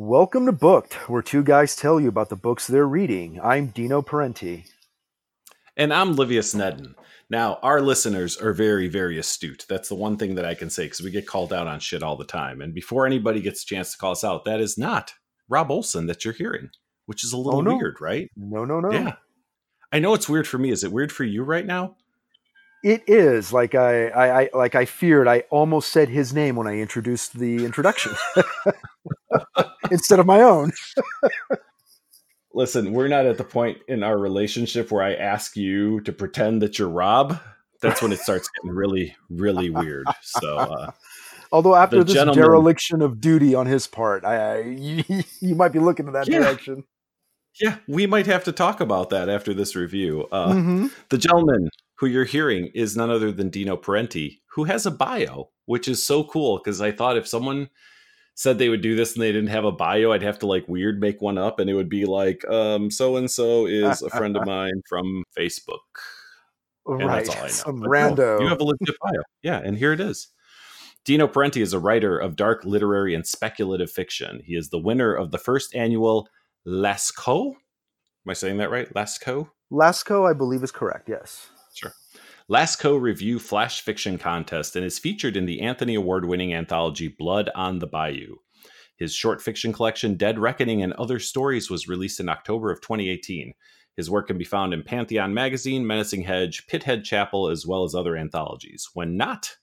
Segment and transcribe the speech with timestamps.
[0.00, 3.38] Welcome to Booked, where two guys tell you about the books they're reading.
[3.42, 4.64] I'm Dino Parenti.
[5.76, 6.94] And I'm Livius Nedin.
[7.28, 9.66] Now, our listeners are very, very astute.
[9.68, 12.02] That's the one thing that I can say because we get called out on shit
[12.02, 12.62] all the time.
[12.62, 15.12] And before anybody gets a chance to call us out, that is not
[15.50, 16.70] Rob Olson that you're hearing,
[17.04, 17.76] which is a little Oh, no.
[17.76, 18.30] weird, right?
[18.36, 18.90] No, no, no.
[18.90, 19.16] Yeah.
[19.92, 20.70] I know it's weird for me.
[20.70, 21.98] Is it weird for you right now?
[22.82, 25.28] It is like I, I, I, like I feared.
[25.28, 28.12] I almost said his name when I introduced the introduction
[29.90, 30.72] instead of my own.
[32.52, 36.62] Listen, we're not at the point in our relationship where I ask you to pretend
[36.62, 37.38] that you're Rob.
[37.80, 40.06] That's when it starts getting really, really weird.
[40.22, 40.90] So, uh,
[41.52, 45.04] Although after this gentleman- dereliction of duty on his part, I, I you,
[45.40, 46.40] you might be looking in that Yeah.
[46.40, 46.84] direction.
[47.60, 50.26] yeah, we might have to talk about that after this review.
[50.32, 50.90] Uh, Mhm.
[51.10, 51.68] The gentleman
[52.00, 56.02] who you're hearing is none other than Dino Parenti, who has a bio, which is
[56.04, 57.68] so cool because I thought if someone
[58.34, 60.66] said they would do this and they didn't have a bio, I'd have to like
[60.66, 64.08] weird make one up and it would be like, um, so and so is a
[64.08, 65.78] friend of mine from Facebook.
[66.86, 67.48] And Right, that's all I know.
[67.48, 68.40] some But no, rando.
[68.40, 69.22] you have a legit bio.
[69.42, 70.28] Yeah, and here it is.
[71.04, 74.40] Dino Parenti is a writer of dark literary and speculative fiction.
[74.42, 76.28] He is the winner of the first annual
[76.66, 77.48] Lascaux.
[77.50, 78.92] Am I saying that right?
[78.94, 79.50] Lascaux?
[79.70, 81.06] Lasco, I believe, is correct.
[81.10, 81.50] Yes.
[82.50, 87.48] Lascaux Review Flash Fiction Contest and is featured in the Anthony Award winning anthology Blood
[87.54, 88.38] on the Bayou.
[88.96, 93.54] His short fiction collection Dead Reckoning and Other Stories was released in October of 2018.
[93.96, 97.94] His work can be found in Pantheon Magazine, Menacing Hedge, Pithead Chapel, as well as
[97.94, 98.88] other anthologies.
[98.94, 99.56] When not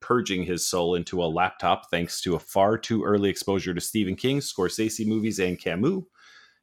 [0.00, 4.16] purging his soul into a laptop thanks to a far too early exposure to Stephen
[4.16, 6.04] King, Scorsese movies, and Camus,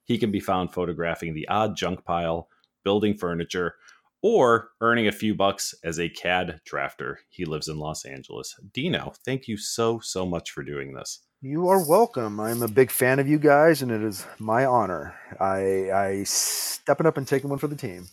[0.06, 2.50] he can be found photographing the odd junk pile,
[2.84, 3.76] building furniture,
[4.22, 7.16] or earning a few bucks as a CAD drafter.
[7.30, 8.56] He lives in Los Angeles.
[8.74, 11.20] Dino, thank you so, so much for doing this.
[11.42, 12.40] You are welcome.
[12.40, 15.16] I'm a big fan of you guys, and it is my honor.
[15.40, 18.06] I, I stepping up and taking one for the team.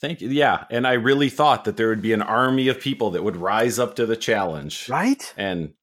[0.00, 0.28] Thank you.
[0.28, 0.64] Yeah.
[0.70, 3.78] And I really thought that there would be an army of people that would rise
[3.78, 4.88] up to the challenge.
[4.88, 5.34] Right?
[5.36, 5.74] And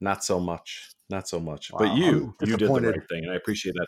[0.00, 0.90] not so much.
[1.10, 1.72] Not so much.
[1.72, 3.24] Wow, but you, you did the right thing.
[3.24, 3.86] And I appreciate that.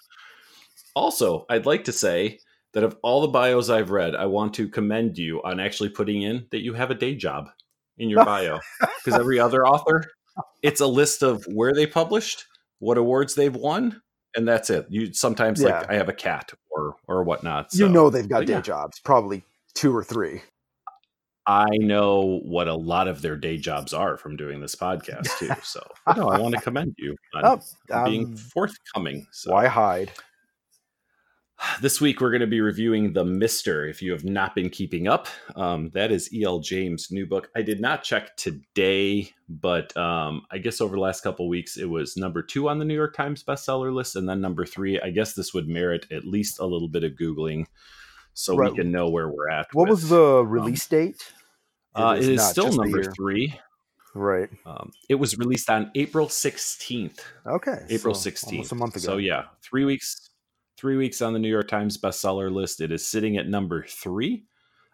[0.97, 2.41] Also, I'd like to say
[2.73, 6.23] that of all the bios I've read, I want to commend you on actually putting
[6.23, 7.49] in that you have a day job
[7.99, 8.61] in your bio.
[9.05, 10.05] Because every other author,
[10.63, 12.47] it's a list of where they published,
[12.79, 14.01] what awards they've won,
[14.37, 14.87] and that's it.
[14.89, 15.81] You sometimes Yeah.
[15.81, 17.69] like I have a cat or or whatnot.
[17.75, 18.61] you know they've got but day yeah.
[18.61, 19.43] jobs, probably
[19.75, 20.43] two or three.
[21.47, 25.51] I know what a lot of their day jobs are from doing this podcast too.
[25.65, 25.83] So
[26.17, 27.45] no, I want to commend you on
[27.91, 29.27] Oh, being um, forthcoming.
[29.33, 30.13] So why hide?
[31.81, 33.87] this week we're going to be reviewing the Mister.
[33.87, 36.61] If you have not been keeping up, um, that is E.L.
[36.61, 37.51] James' new book.
[37.57, 41.89] I did not check today, but um, I guess over the last couple weeks it
[41.89, 45.01] was number two on the New York Times bestseller list, and then number three.
[45.01, 47.67] I guess this would merit at least a little bit of googling,
[48.35, 48.71] so Right.
[48.71, 49.69] we can know where we're at.
[49.73, 51.33] What was the release date?
[51.95, 53.59] Uh, it is still number three.
[54.15, 54.49] Right.
[54.67, 57.21] Um, it was released on April 16th.
[57.47, 57.85] Okay.
[57.91, 58.53] April so 16th.
[58.53, 59.05] Almost a month ago.
[59.05, 60.30] So yeah, three weeks,
[60.81, 62.81] three weeks on the New York Times bestseller list.
[62.81, 64.45] It is sitting at number three,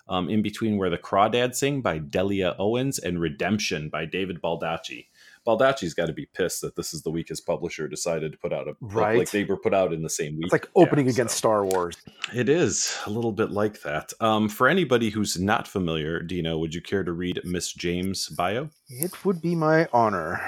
[0.08, 5.06] um, in between where the Crawdad Sing by Delia Owens and Redemption by David Baldacci.
[5.46, 8.52] Baldacci's got to be pissed that this is the week his publisher decided to put
[8.52, 9.18] out a book Right.
[9.20, 10.46] like they were put out in the same week.
[10.46, 11.96] It's like opening Yeah, against so- Star Wars.
[12.34, 14.12] It is a little bit like that.
[14.20, 18.70] Um, for anybody who's not familiar, Dino, would you care to read Miss James' bio?
[18.88, 20.40] It would be my honor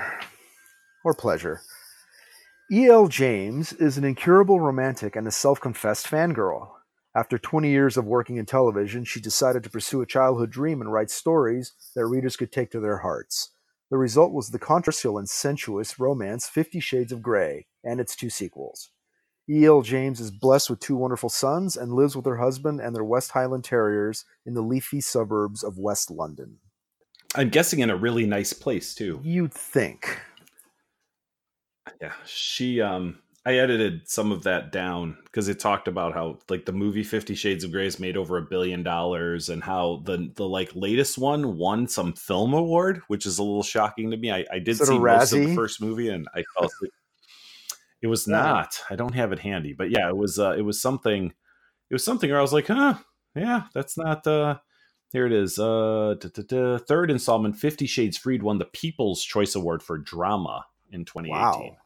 [1.05, 1.61] or pleasure.
[2.71, 3.09] E.L.
[3.09, 6.69] James is an incurable romantic and a self confessed fangirl.
[7.15, 10.93] After 20 years of working in television, she decided to pursue a childhood dream and
[10.93, 13.53] write stories that readers could take to their hearts.
[13.91, 18.29] The result was the controversial and sensuous romance Fifty Shades of Grey and its two
[18.29, 18.91] sequels.
[19.49, 19.81] E.L.
[19.81, 23.31] James is blessed with two wonderful sons and lives with her husband and their West
[23.31, 26.59] Highland Terriers in the leafy suburbs of West London.
[27.35, 29.21] I'm guessing in a really nice place too.
[29.23, 30.21] You'd think.
[32.01, 36.67] Yeah, she um I edited some of that down because it talked about how like
[36.67, 40.31] the movie 50 Shades of Grey has made over a billion dollars and how the
[40.37, 44.31] the like latest one won some film award, which is a little shocking to me.
[44.31, 46.93] I, I did see most of the first movie and I fell asleep.
[48.03, 48.37] It was Yeah.
[48.37, 48.81] not.
[48.91, 51.33] I don't have it handy, but yeah, it was uh it was something
[51.91, 52.95] it was something where I was like, huh,
[53.35, 54.59] yeah, that's not uh
[55.13, 55.59] here it is.
[55.59, 56.79] Uh duh, duh, duh.
[56.79, 61.33] third installment, Fifty Shades Freed won the People's Choice Award for drama in 2018.
[61.33, 61.77] Wow.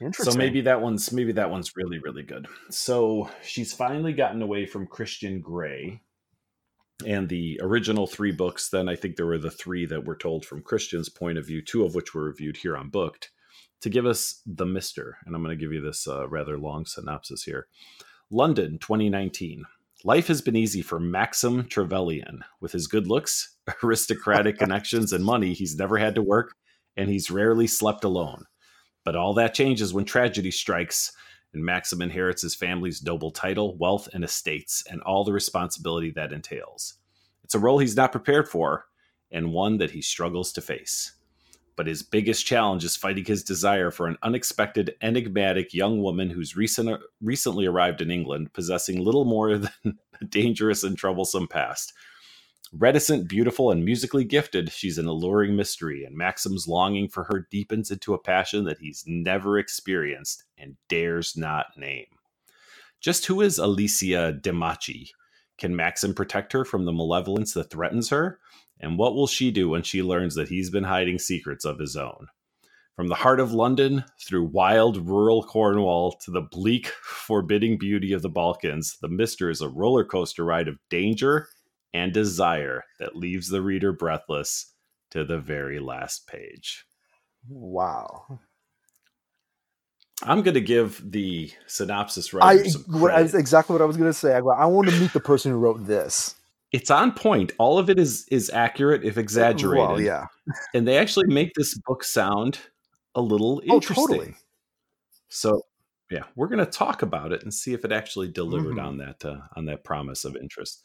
[0.00, 0.32] Interesting.
[0.32, 2.46] So maybe that one's maybe that one's really really good.
[2.70, 6.02] So she's finally gotten away from Christian Grey
[7.06, 8.70] and the original three books.
[8.70, 11.62] Then I think there were the three that were told from Christian's point of view,
[11.62, 13.30] two of which were reviewed here on Booked.
[13.80, 16.86] to give us the Mister, and I'm going to give you this uh, rather long
[16.86, 17.66] synopsis here.
[18.30, 19.64] London, 2019.
[20.04, 22.44] Life has been easy for Maxim Trevelyan.
[22.60, 26.54] With his good looks, aristocratic connections, and money, he's never had to work,
[26.98, 28.44] and he's rarely slept alone.
[29.04, 31.12] But all that changes when tragedy strikes,
[31.54, 36.32] and Maxim inherits his family's noble title, wealth, and estates, and all the responsibility that
[36.32, 36.94] entails.
[37.44, 38.86] It's a role he's not prepared for,
[39.30, 41.12] and one that he struggles to face.
[41.76, 46.56] But his biggest challenge is fighting his desire for an unexpected, enigmatic young woman who's
[46.56, 51.92] recent, recently arrived in England, possessing little more than a dangerous and troublesome past.
[52.72, 57.90] Reticent, beautiful, and musically gifted, she's an alluring mystery, and Maxim's longing for her deepens
[57.90, 62.06] into a passion that he's never experienced and dares not name.
[63.00, 65.10] Just who is Alicia Demachi?
[65.56, 68.38] Can Maxim protect her from the malevolence that threatens her?
[68.80, 71.96] And what will she do when she learns that he's been hiding secrets of his
[71.96, 72.26] own?
[72.96, 78.22] From the heart of London, through wild rural Cornwall, to the bleak, forbidding beauty of
[78.22, 81.48] the Balkans, The Mister is a roller coaster ride of danger
[81.94, 84.72] and desire that leaves the reader breathless
[85.10, 86.84] to the very last page.
[87.48, 88.40] Wow.
[90.22, 93.34] I'm going to give the synopsis I, writer some credit.
[93.34, 94.34] exactly what I was going to say.
[94.34, 96.34] I, I want to meet the person who wrote this.
[96.72, 97.52] it's on point.
[97.58, 99.88] All of it is is accurate if exaggerated.
[99.88, 100.26] Well, yeah.
[100.74, 102.58] And they actually make this book sound
[103.14, 104.06] a little Oh, interesting.
[104.08, 104.34] totally.
[105.28, 105.62] So,
[106.10, 108.84] yeah, we're going to talk about it and see if it actually delivered Mhm.
[108.84, 110.82] on that uh, on that promise of interest.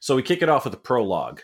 [0.00, 1.42] So we kick it off with a prologue.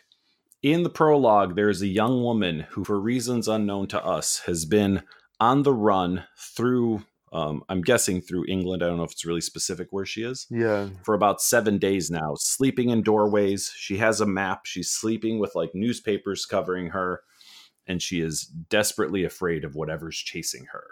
[0.62, 4.64] In the prologue, there is a young woman who, for reasons unknown to us, has
[4.66, 5.02] been
[5.38, 7.04] on the run through.
[7.32, 8.82] Um, I'm guessing through England.
[8.82, 10.88] I don't know if it's really specific where she is Yeah.
[11.04, 13.72] for about seven days now, sleeping in doorways.
[13.76, 14.66] She has a map.
[14.66, 17.22] She's sleeping with like newspapers covering her,
[17.86, 20.84] and she is desperately afraid of whatever's chasing her.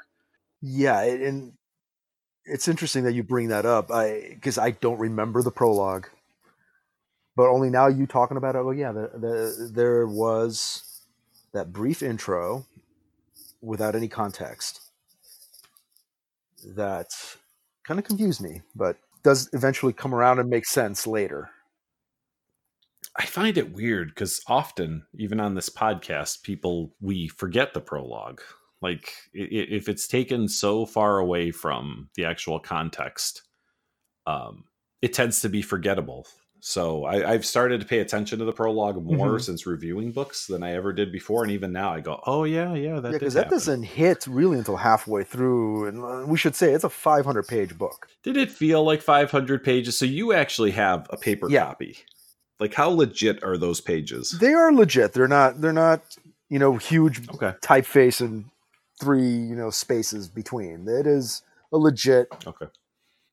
[0.63, 1.03] Yeah.
[1.03, 1.58] And
[2.49, 6.09] it's interesting that you bring that up I because I, don't remember the prologue.
[7.37, 8.59] But only now you talking about it.
[8.59, 8.91] Oh, yeah.
[8.91, 11.05] The, the, there was
[11.53, 12.67] that brief intro
[13.61, 14.81] without any context
[16.75, 17.07] that
[17.85, 21.51] kind of confused me, but does eventually come around and make sense later.
[23.17, 28.41] I find it weird because often, even on this podcast, people we forget the prologue.
[28.81, 33.43] Like if it's taken so far away from the actual context,
[34.27, 34.65] um,
[35.03, 36.27] it tends to be forgettable.
[36.61, 39.41] So I, I've started to pay attention to the prologue more Mhm.
[39.43, 42.75] since reviewing books than I ever did before, and even now I go, "Oh yeah,
[42.75, 46.73] yeah, that yeah, that doesn't hit really until halfway through, and uh, we should say
[46.73, 48.09] it's a 500 page book.
[48.25, 49.97] Did it feel like 500 pages?
[49.97, 51.65] So you actually have a paper Yeah.
[51.67, 51.99] copy.
[52.59, 54.37] Like how legit are those pages?
[54.41, 55.13] They are legit.
[55.13, 55.61] They're not.
[55.61, 56.03] They're not.
[56.49, 57.53] You know, huge Okay.
[57.63, 58.47] typeface and
[59.01, 60.89] three you know spaces between.
[60.89, 61.43] It is
[61.73, 62.69] a legit, Okay.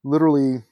[0.03, 0.63] literally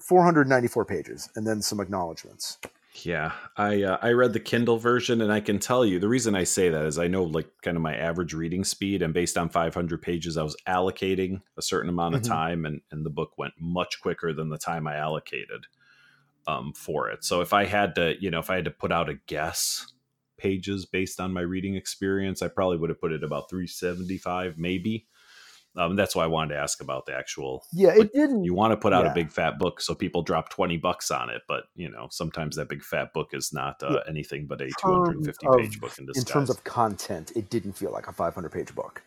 [0.00, 2.58] 494 pages, and then some acknowledgments.
[3.02, 6.34] Yeah, I uh, I read the Kindle version, and I can tell you the reason
[6.34, 9.36] I say that is I know like kind of my average reading speed, and based
[9.36, 12.22] on 500 pages, I was allocating a certain amount of Mhm.
[12.22, 15.66] time, and and the book went much quicker than the time I allocated
[16.46, 17.24] um, for it.
[17.24, 19.88] So if I had to, you know, if I had to put out a guess
[20.38, 25.06] pages based on my reading experience, I probably would have put it about 375, maybe.
[25.76, 28.44] Um, that's why I wanted to ask about the actual Yeah, it didn't.
[28.44, 29.10] you want to put out Yeah.
[29.10, 32.56] a big fat book so people drop 20 bucks on it but you know sometimes
[32.56, 36.06] that big fat book is not uh, anything but a 250 terms page book in
[36.14, 39.02] in terms of content, it didn't feel like a 500 page book.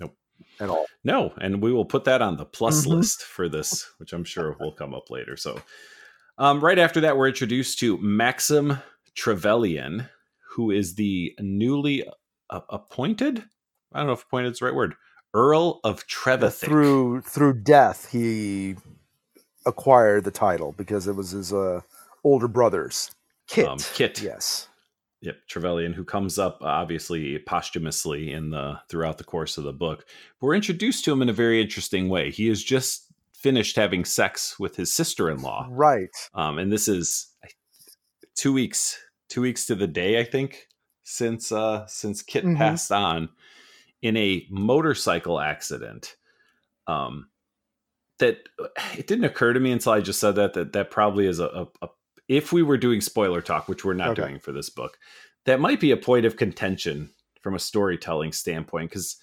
[0.00, 0.16] Nope.
[0.58, 0.86] At all.
[1.04, 2.90] no and we will put that on the plus Mhm.
[2.96, 5.60] list for this which i'm sure will come up later so
[6.36, 8.78] um, right after that we're introduced to maxim
[9.14, 10.08] trevelyan
[10.52, 12.04] who is the newly
[12.50, 13.44] uh, appointed
[13.92, 14.94] i don't know if appointed is the right word
[15.34, 18.76] earl of Trevethick Through through death, he
[19.66, 21.80] acquired the title because it was his uh,
[22.22, 23.10] older brother's
[23.48, 23.66] Kit.
[23.66, 24.22] Um, Kit.
[24.22, 24.68] Yes.
[25.22, 29.72] Yep, Trevelyan, who comes up uh, obviously posthumously in the throughout the course of the
[29.72, 30.04] book.
[30.40, 32.30] We're introduced to him in a very interesting way.
[32.30, 36.10] He has just finished having sex with his sister-in-law, Right.
[36.34, 37.26] um, and this is
[38.36, 38.98] two weeks,
[39.34, 40.68] two weeks to the day, I think,
[41.02, 42.56] since uh, since Kit Mhm.
[42.56, 43.30] passed on
[44.00, 46.14] in a motorcycle accident.
[46.86, 47.30] Um,
[48.20, 48.48] that
[48.96, 51.46] it didn't occur to me until I just said that that that probably is a,
[51.48, 51.88] a, a
[52.28, 54.22] if we were doing spoiler talk, which we're not Okay.
[54.22, 54.98] doing for this book,
[55.46, 57.10] that might be a point of contention
[57.42, 59.16] from a storytelling standpoint because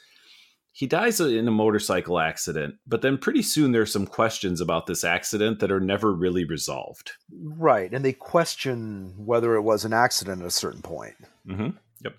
[0.73, 5.03] he dies in a motorcycle accident, but then pretty soon there's some questions about this
[5.03, 7.11] accident that are never really resolved.
[7.41, 7.91] Right.
[7.93, 11.15] And they question whether it was an accident at a certain point.
[11.45, 11.69] hmm
[12.03, 12.15] Yep.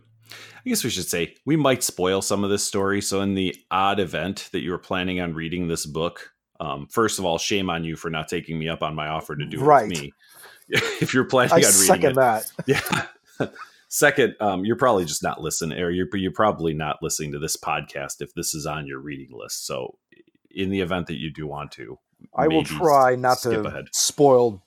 [0.64, 3.00] I guess we should say we might spoil some of this story.
[3.00, 6.30] So, in the odd event that you were planning on reading this book,
[6.60, 9.34] um, first of all, shame on you for not taking me up on my offer
[9.34, 9.88] to do Right.
[9.88, 10.12] with me.
[10.68, 12.52] if you're planning I on reading second it, that.
[12.66, 13.48] yeah.
[13.94, 17.58] Second, um, you're probably just not listening, or you're you're probably not listening to this
[17.58, 19.66] podcast if this is on your reading list.
[19.66, 19.98] So,
[20.50, 21.98] in the event that you do want to,
[22.34, 23.88] I will try not to ahead.
[23.92, 24.64] spoil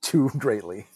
[0.00, 0.86] too greatly.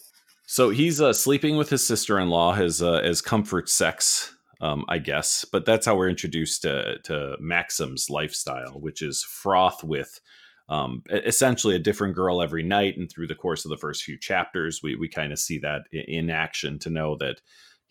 [0.46, 5.44] So he's uh, sleeping with his sister-in-law as uh, as comfort sex, um, I guess.
[5.44, 10.20] But that's how we're introduced to, to Maxim's lifestyle, which is froth with
[10.68, 12.96] um, essentially a different girl every night.
[12.96, 15.82] And through the course of the first few chapters, we we kind of see that
[15.90, 17.40] in action to know that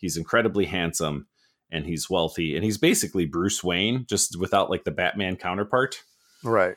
[0.02, 1.26] he's incredibly handsome
[1.70, 6.02] and he's wealthy and he's basically Bruce Wayne, just without like the Batman counterpart.
[6.44, 6.76] Right.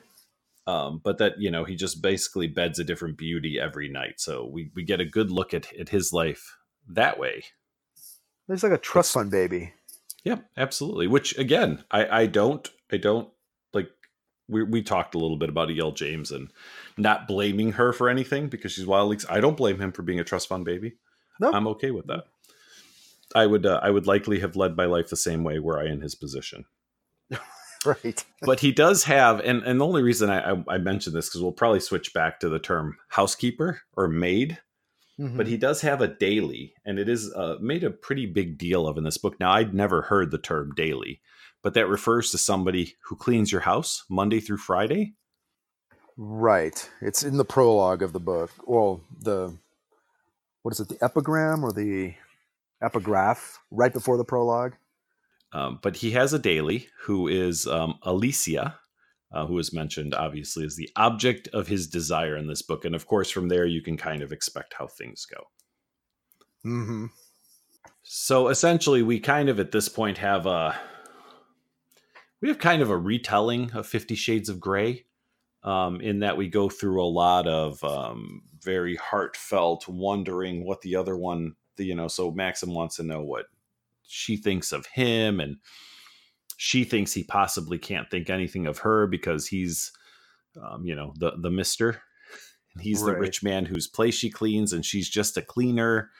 [0.66, 4.20] um, but that you know he just basically beds a different beauty every night.
[4.20, 6.56] So we, we get a good look at, at his life
[6.88, 7.44] that way.
[8.48, 9.72] He's like a trust fund baby.
[10.24, 11.06] yeah absolutely.
[11.08, 13.28] Which again i i don't i don't
[13.74, 13.90] like
[14.48, 16.52] we, we talked a little bit about el james and
[16.96, 20.20] not blaming her for anything because she's wild wildly i don't blame him for being
[20.20, 20.94] a trust fund baby.
[21.40, 21.54] Nope.
[21.56, 22.24] i'm okay with that
[23.36, 25.84] i would uh, i would likely have led my life the same way were i
[25.86, 26.64] in his position
[27.84, 28.24] Right.
[28.42, 31.40] but he does have and, and the only reason i, I, I mentioned this because
[31.42, 34.58] we'll probably switch back to the term housekeeper or maid
[35.18, 35.34] Mhm.
[35.38, 38.86] but he does have a daily and it is uh, made a pretty big deal
[38.86, 41.22] of in this book now i'd never heard the term daily
[41.62, 45.14] but that refers to somebody who cleans your house monday through friday
[46.18, 46.90] right.
[47.00, 48.50] It's in the prologue of the book.
[48.66, 49.56] Well, the
[50.62, 50.88] what is it?
[50.88, 52.14] The epigram or the
[52.82, 54.74] epigraph right before the prologue?
[55.52, 58.78] um, but he has a daily who is um, alicia
[59.32, 62.94] uh, who is mentioned obviously as the object of his desire in this book and
[62.94, 65.44] of course from there you can kind of expect how things go
[66.66, 67.06] Mm-hmm.
[68.02, 70.78] So essentially, we kind of at this point have a
[72.40, 75.04] we have kind of a retelling of Fifty Shades of Grey,
[75.62, 80.96] um, in that we go through a lot of um, very heartfelt wondering what the
[80.96, 82.08] other one, you know.
[82.08, 83.46] So Maxim wants to know what
[84.06, 85.56] she thinks of him, and
[86.56, 89.92] she thinks he possibly can't think anything of her because he's,
[90.62, 92.02] um, you know, the the Mister.
[92.74, 96.10] And He's the rich man whose place she cleans, and she's just a cleaner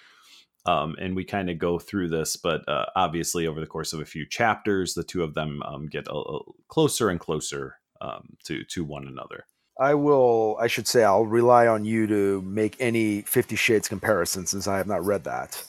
[0.66, 4.00] um, and we kind of go through this but uh, obviously over the course of
[4.00, 8.36] a few chapters the two of them um, get a, a closer and closer um,
[8.44, 9.46] to to one another
[9.78, 10.56] I will.
[10.60, 14.78] I should say I'll rely on you to make any Fifty Shades comparison since I
[14.78, 15.62] have not read that.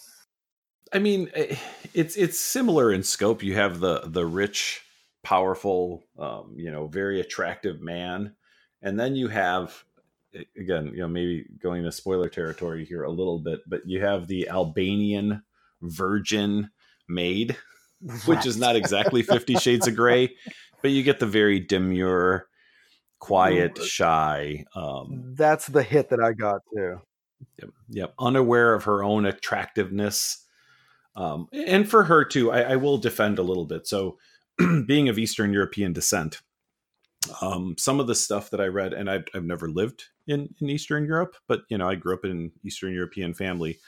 [0.93, 1.55] i mean eh,
[1.93, 4.81] it's it's similar in scope you have the the rich
[5.23, 8.33] powerful um, you know very attractive man
[8.81, 9.83] and then you have
[10.35, 14.01] eh, again you know maybe going to spoiler territory here a little bit but you
[14.01, 15.43] have the albanian
[15.81, 16.69] virgin
[17.09, 17.57] maid
[18.25, 20.33] which is not exactly 50 shades of gray
[20.81, 22.47] but you get the very demure
[23.19, 27.01] quiet shy um That's the hit that I got too.
[27.59, 30.45] yep, yep unaware of her own attractiveness
[31.15, 34.17] um and for her too i, I will defend a little bit so
[34.87, 36.41] being of eastern european descent
[37.41, 40.69] um some of the stuff that i read and i've, I've never lived in in
[40.69, 43.79] eastern europe but you know i grew up in an eastern european family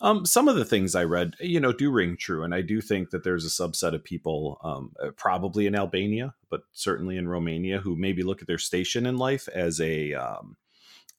[0.00, 2.80] um, some of the things I read, you know, do ring true, and I do
[2.80, 7.28] think that there's a subset of people, um, uh, probably in Albania, but certainly in
[7.28, 10.56] Romania, who maybe look at their station in life as a um,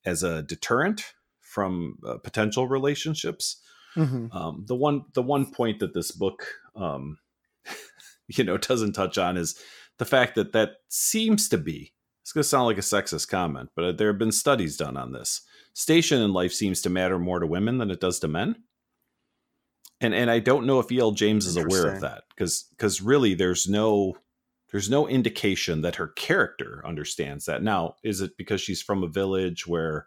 [0.05, 3.61] as a deterrent from uh, potential relationships.
[3.95, 4.33] Mhm.
[4.33, 7.17] Um, the one the one point that this book, um,
[8.27, 9.59] you know, doesn't touch on is
[9.97, 11.93] the fact that that seems to be.
[12.21, 15.11] It's going to sound like a sexist comment, but there have been studies done on
[15.11, 15.41] this.
[15.73, 18.55] Station in life seems to matter more to women than it does to men.
[20.01, 21.11] And and I don't know if E.L.
[21.11, 24.15] James is aware of that because because really there's no
[24.71, 27.63] there's no indication that her character understands that.
[27.63, 30.05] Now, is it because she's from a village where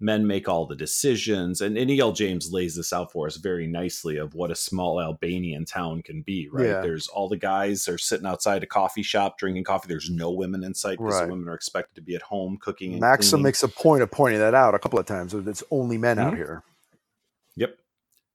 [0.00, 1.60] men make all the decisions?
[1.60, 2.12] And, and E.L.
[2.12, 6.20] James lays this out for us very nicely of what a small Albanian town can
[6.22, 6.66] be, right?
[6.66, 6.80] Yeah.
[6.82, 9.88] There's all the guys are sitting outside a coffee shop drinking coffee.
[9.88, 11.30] There's no women in sight because Right.
[11.30, 13.44] women are expected to be at home cooking and Maxim cleaning.
[13.44, 15.32] makes a point of pointing that out a couple of times.
[15.32, 16.36] that It's only men out Mhm.
[16.36, 16.62] here.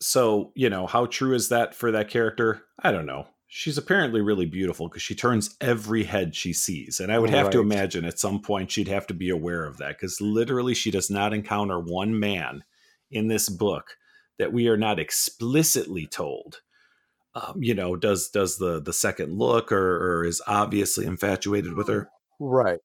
[0.01, 2.63] So, you know, how true is that for that character?
[2.79, 3.27] I don't know.
[3.47, 6.99] She's apparently really beautiful because she turns every head she sees.
[6.99, 9.77] And I would have to imagine at some point she'd have to be aware of
[9.77, 12.63] that because literally she does not encounter one man
[13.11, 13.97] in this book
[14.39, 16.61] that we are not explicitly told.
[17.35, 21.89] Um, you know, does does the the second look or, or is obviously infatuated with
[21.89, 22.09] her.
[22.39, 22.79] Right.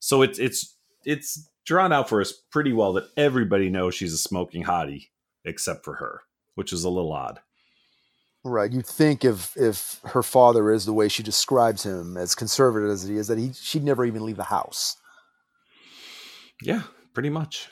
[0.00, 4.18] So it's it's it's drawn out for us pretty well that everybody knows she's a
[4.18, 5.08] smoking hottie
[5.46, 6.22] except for her,
[6.54, 7.40] which is a little odd.
[8.44, 8.70] Right.
[8.70, 13.02] You'd think if if her father is the way she describes him, as conservative as
[13.02, 14.96] he is, that he she'd never even leave the house.
[16.62, 17.68] Yeah, pretty much.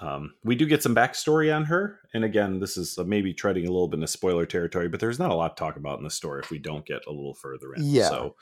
[0.00, 3.70] Um, we do get some backstory on her, and again, this is maybe treading a
[3.70, 6.10] little bit into spoiler territory, but there's not a lot to talk about in the
[6.10, 7.82] story if we don't get a little further in.
[7.84, 8.08] Yeah.
[8.08, 8.36] So,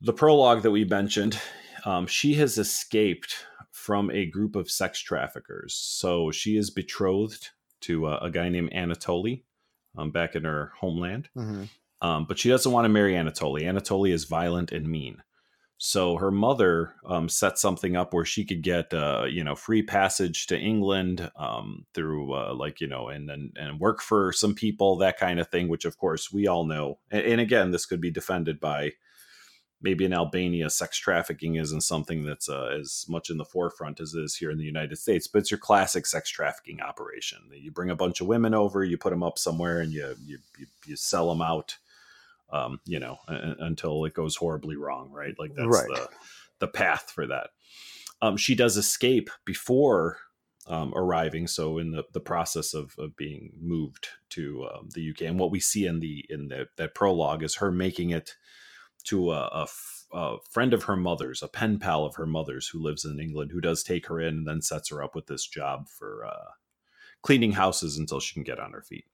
[0.00, 1.38] the prologue that we mentioned,
[1.84, 5.74] um, she has escaped from a group of sex traffickers.
[5.74, 7.50] So she is betrothed
[7.82, 9.42] to uh, a guy named Anatoly
[9.96, 11.28] um, back in her homeland.
[11.36, 11.64] Mm-hmm.
[12.02, 13.62] Um, but she doesn't want to marry Anatoly.
[13.62, 15.22] Anatoly is violent and mean.
[15.82, 19.82] So her mother um, set something up where she could get, uh, you know, free
[19.82, 24.54] passage to England um, through, uh, like, you know, and, and and work for some
[24.54, 25.68] people, that kind of thing.
[25.68, 26.98] Which, of course, we all know.
[27.10, 28.92] And, and again, this could be defended by
[29.82, 34.14] maybe in Albania, sex trafficking isn't something that's uh, as much in the forefront as
[34.14, 35.26] it is here in the United States.
[35.28, 37.38] But it's your classic sex trafficking operation.
[37.54, 40.38] You bring a bunch of women over, you put them up somewhere, and you you
[40.58, 41.76] you, you sell them out
[42.50, 43.18] um, you know,
[43.60, 45.34] until it goes horribly wrong, right?
[45.38, 45.88] Like that's Right.
[45.88, 46.08] the
[46.60, 47.50] the path for that.
[48.22, 50.18] Um, she does escape before
[50.66, 55.22] um, arriving, so in the, the process of, of being moved to um, the UK,
[55.22, 58.36] and what we see in the in the, that prologue is her making it
[59.04, 62.68] to a, a f- a friend of her mother's, a pen pal of her mother's,
[62.68, 65.26] who lives in England, who does take her in and then sets her up with
[65.26, 66.50] this job for uh,
[67.22, 69.04] cleaning houses until she can get on her feet.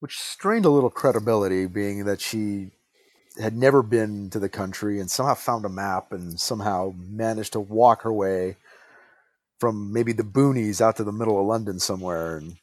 [0.00, 2.70] Which strained a little credibility, being that she
[3.38, 7.60] had never been to the country and somehow found a map and somehow managed to
[7.60, 8.56] walk her way
[9.58, 12.38] from maybe the boonies out to the middle of London somewhere.
[12.38, 12.56] And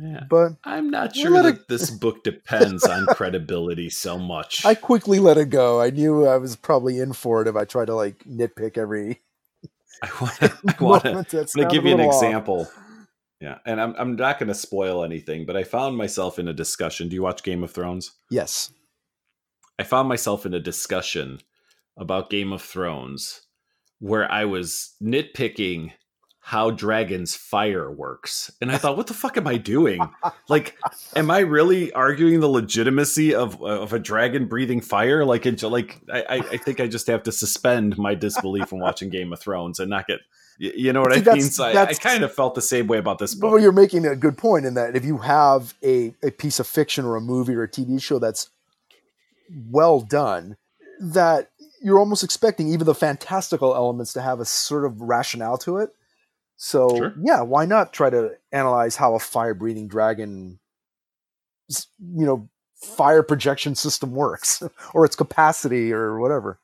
[0.00, 0.24] Yeah.
[0.30, 4.64] but I'm not sure that it- this book depends on credibility so much.
[4.64, 5.80] I quickly let it go.
[5.80, 9.20] I knew I was probably in for it if I tried to like nitpick every
[10.02, 10.58] I want to.
[10.68, 11.10] I want to.
[11.10, 11.28] moment.
[11.30, 12.14] that I'm going sounded to give you an off.
[12.14, 12.68] example.
[13.40, 16.52] Yeah, and I'm I'm not going to spoil anything, but I found myself in a
[16.52, 17.08] discussion.
[17.08, 18.12] Do you watch Game of Thrones?
[18.30, 18.72] Yes.
[19.78, 21.38] I found myself in a discussion
[21.96, 23.42] about Game of Thrones
[24.00, 25.92] where I was nitpicking
[26.48, 28.50] how dragons fire works.
[28.62, 30.00] And I thought, what the fuck am I doing?
[30.48, 30.78] Like,
[31.14, 35.26] am I really arguing the legitimacy of of a dragon breathing fire?
[35.26, 39.30] Like, like I, I think I just have to suspend my disbelief in watching Game
[39.30, 40.20] of Thrones and not get,
[40.58, 41.42] you know what See, I mean?
[41.42, 43.60] So I, I kind of felt the same way about this But book.
[43.60, 47.04] you're making a good point in that if you have a, a piece of fiction
[47.04, 48.48] or a movie or a TV show that's
[49.70, 50.56] well done,
[50.98, 51.50] that
[51.82, 55.90] you're almost expecting even the fantastical elements to have a sort of rationale to it.
[56.60, 57.14] So Sure.
[57.22, 60.58] yeah, why not try to analyze how a fire breathing dragon,
[61.68, 64.62] you know, fire projection system works
[64.94, 66.58] or its capacity or whatever.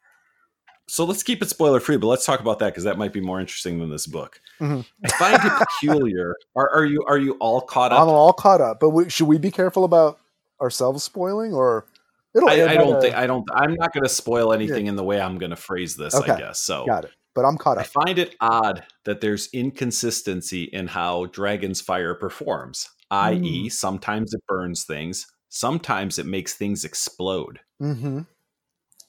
[0.86, 3.20] So let's keep it spoiler free, but let's talk about that because that might be
[3.20, 4.40] more interesting than this book.
[4.60, 4.84] Mhm.
[5.04, 6.34] I find it peculiar.
[6.56, 8.02] Are, are you are you all caught up?
[8.02, 10.18] I'm all caught up, but we, should we be careful about
[10.60, 11.86] ourselves spoiling or?
[12.34, 13.48] It'll I, I don't the- think I don't.
[13.54, 16.14] I'm not going to spoil anything in the way I'm going to phrase this.
[16.14, 16.84] I guess so.
[16.84, 17.12] Got it.
[17.34, 17.84] But I'm caught up.
[17.84, 22.88] I find it odd that there's inconsistency in how Dragon's Fire performs.
[23.10, 27.60] I.e., sometimes it burns things, sometimes it makes things explode.
[27.80, 28.20] Mm-hmm.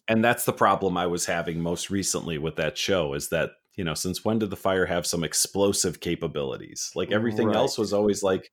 [0.07, 3.83] And that's the problem I was having most recently with that show is that, you
[3.83, 6.91] know, since when did the fire have some explosive capabilities?
[6.93, 7.55] Like everything Right.
[7.55, 8.51] else was always like,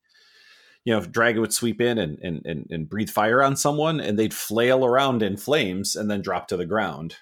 [0.85, 4.00] you know, if Dragon would sweep in and, and, and, and breathe fire on someone
[4.00, 7.16] and they'd flail around in flames and then drop to the ground.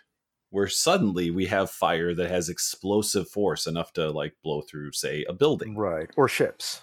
[0.51, 5.25] Where suddenly we have fire that has explosive force enough to like blow through, say,
[5.29, 5.77] a building.
[5.77, 6.11] Right.
[6.17, 6.83] Or ships.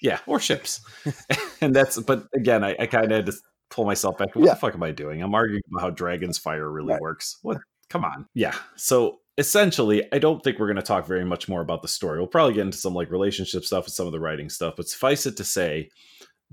[0.00, 0.80] Yeah, or ships.
[1.60, 3.32] and that's, but again, I, I kind of had to
[3.70, 4.34] pull myself back.
[4.36, 4.52] What Yeah.
[4.54, 5.22] the fuck am I doing?
[5.22, 7.00] I'm arguing about how Dragon's Fire really Right.
[7.00, 7.38] works.
[7.42, 7.58] What?
[7.90, 8.26] Come on.
[8.34, 8.54] Yeah.
[8.76, 12.18] So essentially, I don't think we're going to talk very much more about the story.
[12.18, 14.88] We'll probably get into some like relationship stuff and some of the writing stuff, but
[14.88, 15.90] suffice it to say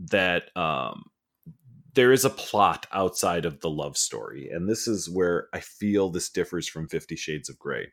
[0.10, 1.04] that um,
[1.94, 4.50] there is a plot outside of the love story.
[4.50, 7.88] And this is where I feel this differs from Fifty Shades of Grey.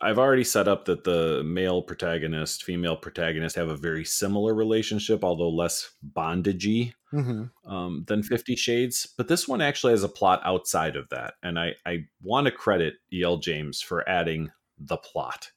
[0.00, 5.24] I've already set up that the male protagonist, female protagonist have a very similar relationship,
[5.24, 7.72] although less bondagey Mm-hmm.
[7.72, 9.06] um, than Fifty Shades.
[9.16, 11.34] But this one actually has a plot outside of that.
[11.42, 13.38] And I, I want to credit E.L.
[13.38, 15.50] James for adding the plot.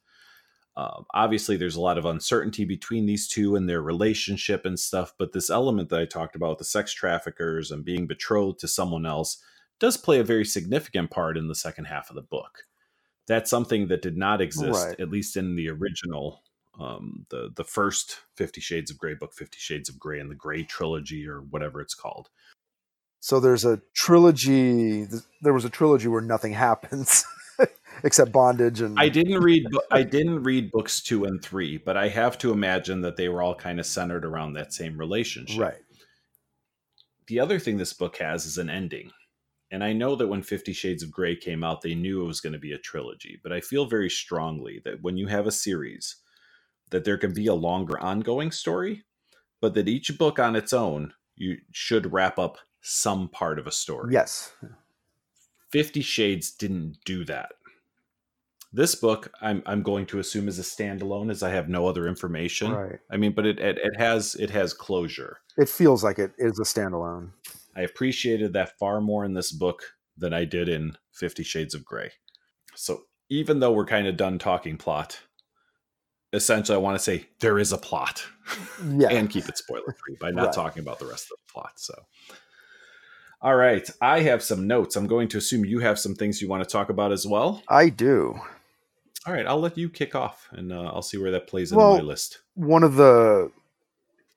[0.76, 5.12] Um, obviously, there's a lot of uncertainty between these two and their relationship and stuff.
[5.18, 9.04] But this element that I talked about, the sex traffickers and being betrothed to someone
[9.04, 9.36] else,
[9.80, 12.64] does play a very significant part in the second half of the book.
[13.26, 14.98] That's something that did not exist, Right.
[15.00, 16.42] at least in the original,
[16.80, 20.34] um, the the first Fifty Shades of Grey book, Fifty Shades of Grey, and the
[20.34, 22.30] Grey trilogy, or whatever it's called.
[23.20, 25.06] So there's a trilogy.
[25.42, 27.24] There was a trilogy where nothing happens
[28.04, 32.08] except bondage and I didn't read I didn't read books two and three, but I
[32.08, 35.60] have to imagine that they were all kind of centered around that same relationship.
[35.60, 35.82] right.
[37.26, 39.10] the other thing this book has is an ending.
[39.70, 42.42] And I know that when 50 Shades of Grey came out, they knew it was
[42.42, 45.50] going to be a trilogy, but I feel very strongly that when you have a
[45.50, 46.16] series,
[46.90, 49.04] that there can be a longer ongoing story,
[49.62, 53.72] but that each book on its own, you should wrap up some part of a
[53.72, 54.12] story.
[54.12, 54.52] Yes.
[55.70, 57.52] 50 Shades didn't do that.
[58.74, 62.08] This book, I'm I'm going to assume is a standalone, as I have no other
[62.08, 62.72] information.
[62.72, 62.98] Right.
[63.10, 65.38] I mean, but it, it it has it has closure.
[65.58, 67.32] It feels like it is a standalone.
[67.76, 69.82] I appreciated that far more in this book
[70.16, 72.12] than I did in Fifty Shades of Grey.
[72.74, 75.20] So even though we're kind of done talking plot,
[76.32, 78.24] essentially I want to say there is a plot
[78.96, 79.08] Yeah.
[79.10, 80.54] and keep it spoiler free by not Right.
[80.54, 81.72] talking about the rest of the plot.
[81.76, 81.94] So,
[83.42, 84.96] all right, I have some notes.
[84.96, 87.62] I'm going to assume you have some things you want to talk about as well.
[87.68, 88.40] I do.
[89.26, 91.92] All right, I'll let you kick off, and uh, I'll see where that plays Well-
[91.92, 92.40] into my list.
[92.54, 93.50] one of the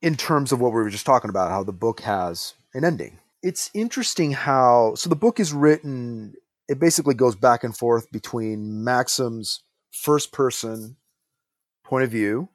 [0.01, 3.17] in terms of what we were just talking about how the book has an ending.
[3.41, 6.35] It's interesting how so the book is written
[6.67, 10.95] it basically goes back and forth between maxim's first person
[11.83, 12.49] point of view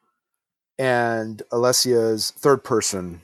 [0.78, 3.20] and alessia's third person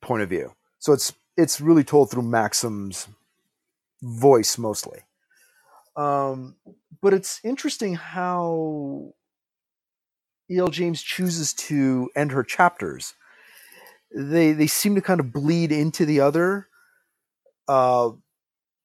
[0.00, 0.52] point of view.
[0.78, 3.08] So it's it's really told through maxim's
[4.02, 5.00] voice mostly.
[5.96, 6.56] Um,
[7.00, 9.14] but it's interesting how
[10.50, 10.68] E.L.
[10.68, 13.14] James chooses to end her chapters.
[14.14, 16.68] They they seem to kind of bleed into the other.
[17.66, 18.10] Uh,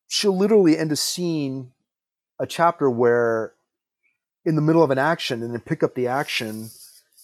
[0.07, 1.71] she'll literally end a scene,
[2.39, 3.53] a chapter where,
[4.45, 6.69] in the middle of an action, and then pick up the action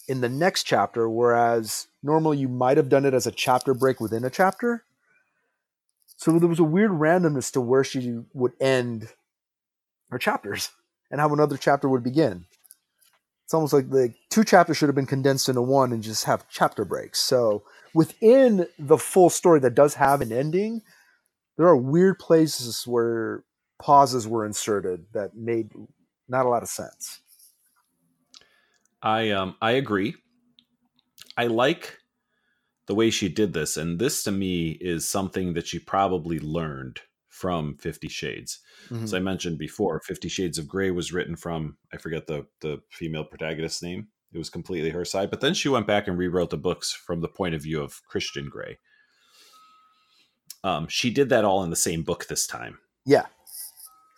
[0.07, 1.09] in the next chapter.
[1.09, 4.83] Whereas normally you might have done it as a chapter break within a chapter.
[6.17, 9.09] So there was a weird randomness to where she would end
[10.19, 10.69] chapters
[11.11, 12.45] and how another chapter would begin
[13.45, 16.49] it's almost like the two chapters should have been condensed into one and just have
[16.49, 17.19] chapter breaks.
[17.19, 20.81] So within the full story that does have an ending,
[21.55, 23.43] there are weird places where
[23.77, 25.69] pauses were inserted that made
[26.27, 27.21] not a lot of sense.
[29.03, 30.15] I um I agree.
[31.37, 31.99] I like
[32.87, 37.01] the way she did this, and this to me is something that she probably learned
[37.35, 38.59] from Fifty Shades.
[39.03, 42.81] As I mentioned before, Fifty Shades of Grey was written from I forget the the
[42.89, 44.07] female protagonist's name.
[44.33, 47.19] It was completely her side, but then she went back and rewrote the books from
[47.19, 48.79] the point of view of Christian Grey.
[50.63, 52.79] Um, she did that all in the same book this time.
[53.05, 53.25] Yeah.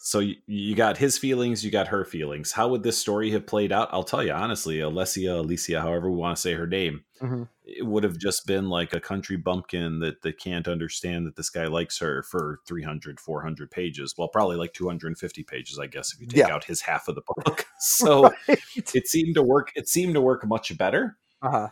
[0.08, 2.54] So you, you got his feelings, you got her feelings.
[2.54, 3.90] How would this story have played out?
[3.92, 7.50] I'll tell you honestly, Alessia, Alicia, however we want to say her name, Mhm.
[7.66, 11.50] it would have just been like a country bumpkin that, that can't understand that this
[11.50, 14.14] guy likes her for 300, 400 pages.
[14.18, 16.54] Well, probably like 250 pages, I guess, if you take Yeah.
[16.56, 17.66] out his half of the book.
[17.82, 18.60] So Right.
[18.96, 19.74] it seemed to work.
[19.76, 21.18] It seemed to work much better.
[21.42, 21.68] Uh-huh.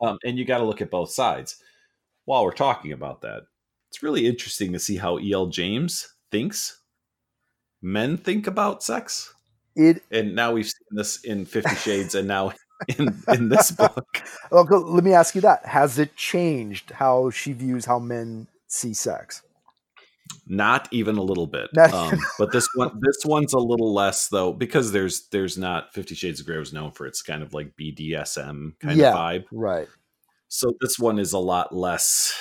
[0.00, 1.62] Um, and you got to look at both sides.
[2.24, 3.42] While we're talking about that,
[3.90, 5.48] it's really interesting to see how E.L.
[5.48, 6.77] James thinks
[7.82, 9.34] men think about sex.
[9.76, 12.52] It And now we've seen this in Fifty Shades, and now
[12.96, 14.22] in in this book.
[14.50, 15.64] well, let me ask you that.
[15.66, 19.42] Has it changed how she views how men see sex?
[20.46, 21.68] Not even a little bit.
[21.92, 26.14] Um, but this one, this one's a little less though, because there's there's not Fifty
[26.14, 29.10] Shades of Grey was known for its kind of like BDSM kind Yeah.
[29.10, 29.44] of vibe.
[29.52, 29.88] Right.
[30.48, 32.34] So this one is a lot less,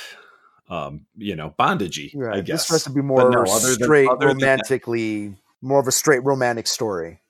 [0.70, 2.12] um, you know, bondagey.
[2.16, 2.38] Right.
[2.38, 5.88] I guess This has to be more no, other than- straight that- romantically, more of
[5.88, 7.22] a straight romantic story.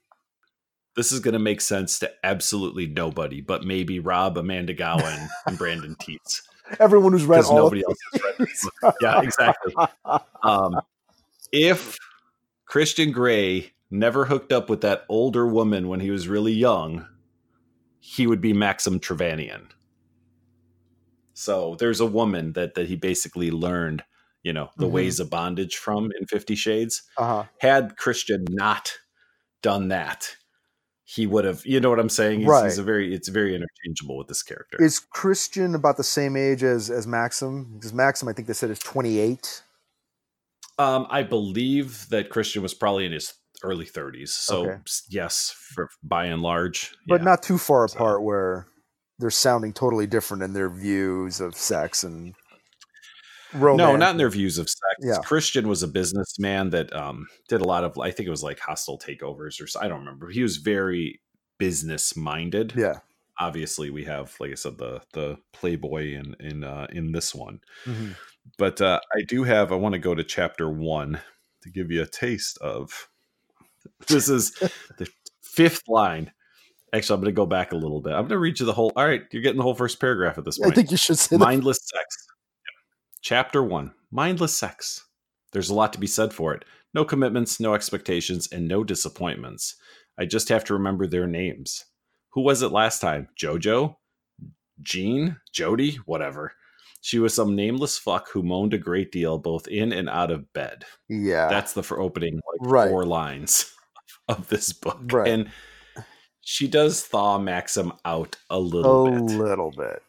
[0.96, 5.58] this is going to make sense to absolutely nobody, but maybe Rob, Amanda Gowin, and
[5.58, 6.42] Brandon Tietz,
[6.80, 8.70] Everyone who's read all nobody of else has read this.
[9.02, 9.74] Yeah, exactly.
[10.44, 10.82] Um,
[11.54, 11.98] if
[12.66, 17.08] Christian Grey never hooked up with that older woman when he was really young,
[18.02, 19.68] he would be Maxim Trevanian.
[21.38, 24.04] So there's a woman that that he basically learned,
[24.42, 24.92] you know, the Mhm.
[24.92, 27.04] ways of bondage from in Fifty Shades.
[27.16, 27.44] uh-huh.
[27.60, 28.94] Had Christian not
[29.62, 30.36] done that,
[31.04, 31.64] he would have.
[31.64, 32.40] You know what I'm saying?
[32.40, 32.64] He's, Right.
[32.66, 33.14] he's a very.
[33.14, 34.82] It's very interchangeable with this character.
[34.82, 37.76] Is Christian about the same age as as Maxim?
[37.76, 39.62] Because Maxim, I think they said is twenty eight.
[40.80, 44.30] Um, I believe that Christian was probably in his early 30s.
[44.34, 44.80] So Okay.
[45.10, 47.26] yes, for by and large, but yeah.
[47.26, 48.68] not too far So- apart where
[49.20, 52.36] they're sounding totally different in their views of sex and
[53.54, 53.78] romance.
[53.78, 54.96] no, not in their views of sex.
[55.02, 55.18] Yeah.
[55.24, 57.98] Christian was a businessman that um, did a lot of.
[57.98, 60.30] I think it was like hostile takeovers or I don't remember.
[60.30, 61.22] He was very
[61.58, 62.74] business minded.
[62.76, 63.00] Yeah.
[63.40, 67.60] Obviously, we have, like I said, the the Playboy in in uh, in this one.
[67.86, 68.16] Mhm.
[68.58, 69.72] But uh, I do have.
[69.72, 71.20] I want to go to chapter one
[71.64, 73.10] to give you a taste of.
[74.10, 74.52] This is
[74.98, 75.08] the
[75.42, 76.32] fifth line.
[76.94, 78.14] Actually, I'm going to go back a little bit.
[78.14, 78.92] I'm going to read you the whole.
[78.96, 80.72] All right, you're getting the whole first paragraph at this point.
[80.72, 81.44] I think you should say that.
[81.44, 82.28] Mindless sex.
[83.22, 85.04] Chapter 1 Mindless Sex.
[85.52, 86.64] There's a lot to be said for it.
[86.94, 89.76] No commitments, no expectations, and no disappointments.
[90.18, 91.84] I just have to remember their names.
[92.34, 93.28] Who was it last time?
[93.42, 93.96] JoJo?
[94.82, 95.38] Jean?
[95.52, 95.98] Jody?
[96.06, 96.54] Whatever.
[97.02, 100.52] She was some nameless fuck who moaned a great deal both in and out of
[100.54, 100.84] bed.
[101.10, 101.48] Yeah.
[101.48, 102.90] That's the for opening like Right.
[102.90, 103.72] four lines
[104.28, 105.00] of this book.
[105.12, 105.28] Right.
[105.30, 105.52] And
[106.50, 109.20] she does thaw Maxim out a a little bit.
[109.20, 110.02] A little bit.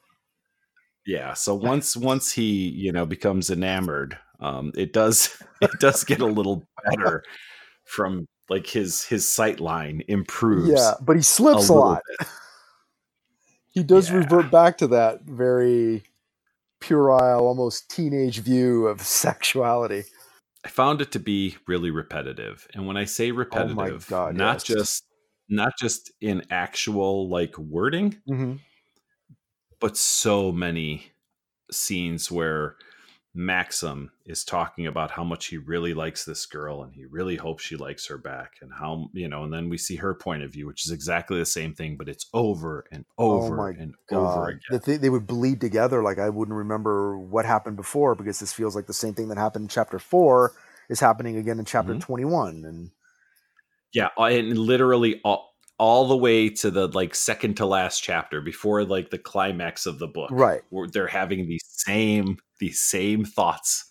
[1.05, 1.35] Yeah.
[1.35, 6.27] So once once he, you know, becomes enamored, um, it does it does get a
[6.27, 7.25] little better
[7.87, 10.71] from like his his sight line improves.
[10.71, 12.03] Yeah, but he slips a, little lot.
[13.71, 14.19] He does Yeah.
[14.19, 16.05] revert back to that very
[16.81, 20.05] puerile, almost teenage view of sexuality.
[20.65, 22.67] I found it to be really repetitive.
[22.75, 24.63] And when I say repetitive, Oh God, not yes.
[24.65, 25.05] just
[25.49, 28.55] not just in actual like wording, Mm-hmm.
[29.81, 31.13] but so many
[31.71, 32.77] scenes where
[33.35, 37.63] Maxim is talking about how much he really likes this girl and he really hopes
[37.63, 40.51] she likes her back and how you know and then we see her point of
[40.51, 44.49] view which is exactly the same thing but it's over and over Oh and over
[44.49, 46.03] again That they, they would bleed together.
[46.03, 49.39] Like I wouldn't remember what happened before because this feels like the same thing that
[49.39, 50.55] happened in chapter four
[50.89, 52.01] is happening again in chapter Mhm.
[52.01, 52.65] 21.
[52.65, 52.91] And
[53.93, 58.85] yeah and literally all, all the way to the like second to last chapter before
[58.85, 60.63] like the climax of the book right.
[60.71, 63.85] where they're having these same these same thoughts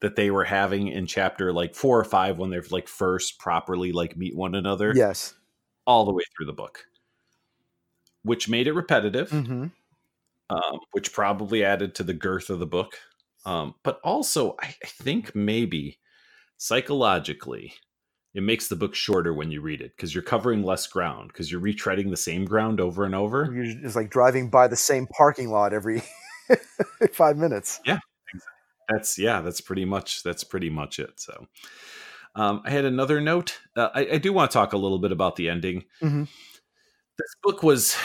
[0.00, 3.92] that they were having in chapter like four or five when they're like first properly
[3.92, 5.34] like meet one another Yes.
[5.86, 6.86] all the way through the book
[8.22, 9.66] which made it repetitive hmm
[10.48, 13.00] um, which probably added to the girth of the book
[13.44, 15.98] um, but also I, I think maybe
[16.56, 17.74] psychologically
[18.36, 21.50] it makes the book shorter when you read it because you're covering less ground because
[21.50, 25.06] you're retreading the same ground over and over You're just like driving by the same
[25.06, 26.02] parking lot every
[27.12, 27.80] five minutes.
[27.86, 27.98] Yeah,
[28.88, 31.46] that's yeah that's pretty much that's pretty much it so
[32.36, 35.12] um, i had another note uh, I, I do want to talk a little bit
[35.12, 36.28] about the ending Mhm.
[37.18, 37.96] this book was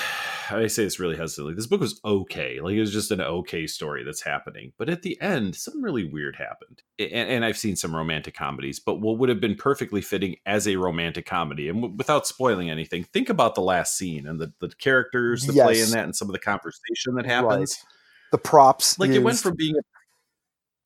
[0.60, 3.68] i say this really hesitantly this book was okay like it was just an okay
[3.68, 6.82] story that's happening but at the end something really weird happened.
[7.00, 10.68] And, and i've seen some romantic comedies but what would have been perfectly fitting as
[10.68, 14.54] a romantic comedy and w- without spoiling anything think about the last scene and the,
[14.60, 17.84] the characters that play in that and some of the conversation that happens.
[18.32, 18.98] The props.
[18.98, 19.76] like it went from being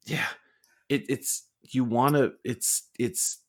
[0.05, 0.25] yeah
[0.89, 3.39] it, it's you want to it's it's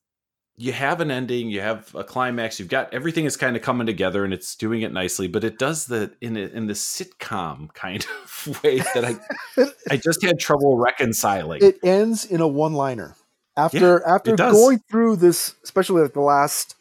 [0.59, 3.87] you have an ending you have a climax you've got everything is kind of coming
[3.87, 7.73] together and it's doing it nicely but it does the in a, in the sitcom
[7.75, 11.63] kind of way that i i just had trouble reconciling.
[11.63, 13.17] It ends in a one liner
[13.57, 16.75] after after going through this especially like the last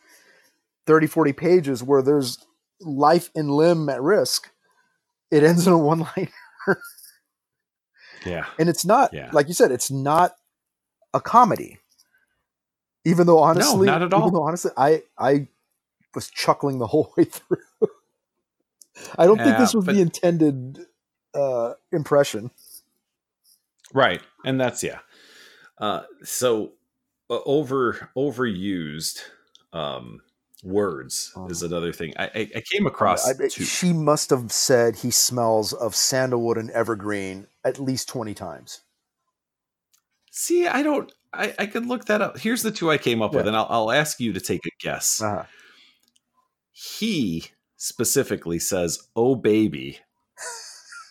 [0.88, 2.38] 30 40 pages where there's
[2.82, 4.52] life and limb at risk
[5.32, 6.30] it ends in a one liner
[8.26, 8.46] yeah.
[8.58, 9.30] And it's not Yeah.
[9.34, 10.36] like you said it's not
[11.14, 11.78] a comedy
[13.06, 14.22] even though honestly not at all.
[14.24, 15.48] even though honestly i i
[16.14, 17.58] was chuckling the whole way through.
[19.18, 20.80] I don't think this was but- the intended
[21.34, 22.52] uh impression.
[23.94, 25.00] Right and that's yeah.
[25.78, 26.74] Uh so
[27.30, 29.22] uh, over overused
[29.74, 30.22] um
[30.64, 32.14] words is another thing.
[32.18, 36.72] I i, I came across I- she must have said he smells of sandalwood and
[36.72, 38.82] evergreen at least 20 times.
[40.32, 41.12] See, I don't.
[41.36, 42.38] I, I could look that up.
[42.38, 44.70] Here's the two I came up with, and I'll, I'll ask you to take a
[44.80, 45.22] guess.
[45.22, 45.44] uh-huh.
[46.72, 47.46] He
[47.78, 50.00] specifically says, "Oh baby,"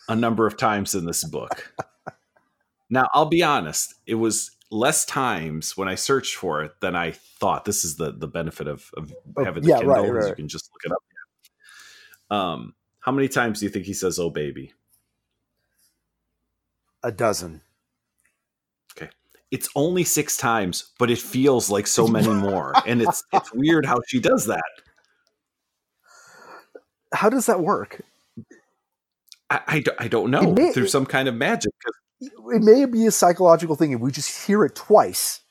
[0.09, 1.73] a number of times in this book.
[2.89, 7.11] now, I'll be honest; it was less times when I searched for it than I
[7.11, 7.65] thought.
[7.65, 10.35] This is the the benefit of, of Oh, having the yeah, Kindle, right, is you
[10.35, 12.37] can just look it up.
[12.37, 14.73] Um, how many times do you think he says, "Oh baby"?
[17.03, 17.61] a dozen
[19.51, 23.85] It's only six times, but it feels like so many more, and it's it's weird
[23.85, 24.63] how she does that.
[27.13, 28.01] how does that work
[29.49, 31.71] I, I, don't- I don't know may- through some kind of magic.
[32.19, 35.41] it may be a psychological thing if we just hear it twice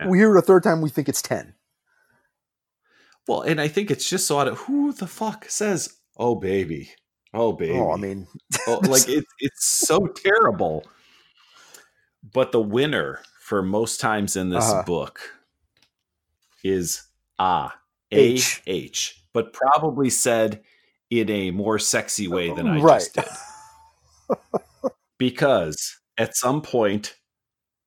[0.00, 0.08] Yeah.
[0.08, 1.54] we hear it a third time we think it's 10
[3.28, 6.90] Well, and I think it's just so out of who the fuck says, "Oh baby,
[7.34, 8.26] oh baby." oh i mean
[8.66, 10.84] Oh, like it, it's so terrible.
[12.22, 14.82] But the winner for most times in this Uh-huh.
[14.84, 15.20] book
[16.62, 17.02] is
[17.38, 17.74] ah
[18.12, 18.62] H.
[18.66, 20.62] A H, but probably said
[21.10, 22.98] in a more sexy way than I Right.
[23.00, 23.24] just did.
[25.18, 27.16] because at some point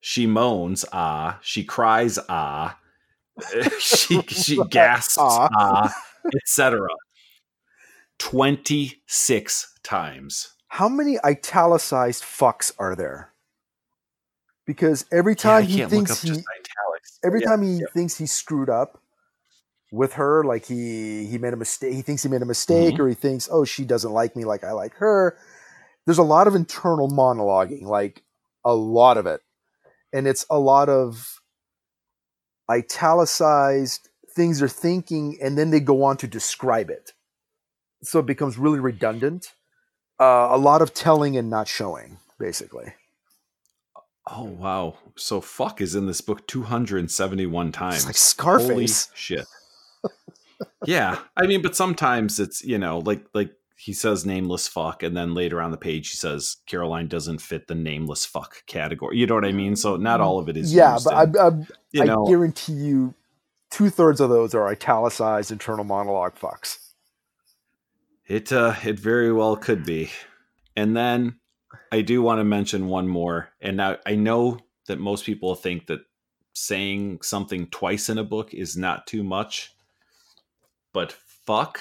[0.02, 2.78] she moans ah, she cries ah,
[3.80, 5.50] she she gasps Ah.
[5.54, 5.96] ah,
[6.36, 6.88] etc.
[8.20, 10.54] 26 times.
[10.70, 13.33] how many italicized fucks are there
[14.66, 16.44] because every time I he thinks he
[17.24, 17.88] every Yeah, time he yeah.
[17.94, 19.02] thinks he screwed up
[19.92, 23.00] with her like he he made a mistake he thinks he made a mistake Mhm.
[23.00, 25.38] or he thinks oh she doesn't like me like i like her.
[26.06, 28.24] There's a lot of internal monologuing like
[28.66, 29.42] a lot of it.
[30.12, 31.40] And it's a lot of
[32.70, 37.12] italicized things they're thinking and then they go on to describe it.
[38.04, 39.54] So it becomes really redundant.
[40.20, 42.94] Uh, a lot of telling and not showing basically
[44.28, 44.98] Oh wow!
[45.16, 48.06] So fuck is in this book 271 times.
[48.08, 49.46] it's like Holy scarface shit.
[50.86, 55.16] yeah, I mean, but sometimes it's you know like like he says nameless fuck, and
[55.16, 59.18] then later on the page he says Caroline doesn't fit the nameless fuck category.
[59.18, 59.76] You know what I mean?
[59.76, 60.74] So not all of it is.
[60.74, 61.52] yeah but in, I, I,
[61.92, 63.14] you I guarantee you
[63.72, 66.78] two thirds of those are italicized internal monologue fucks.
[68.26, 70.12] It uh, it very well could be.
[70.76, 71.40] And then
[71.92, 73.50] I do want to mention one more.
[73.62, 76.00] And now I know that most people think that
[76.54, 79.72] saying something twice in a book is not too much,
[80.94, 81.12] but
[81.46, 81.80] fuck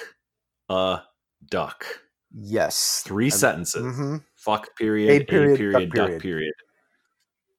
[0.69, 1.01] a
[1.49, 1.85] duck.
[2.35, 3.03] Yes.
[3.05, 3.95] Three sentences.
[3.95, 6.21] hmm Fuck period, A a period, period, duck duck period.
[6.21, 6.53] period.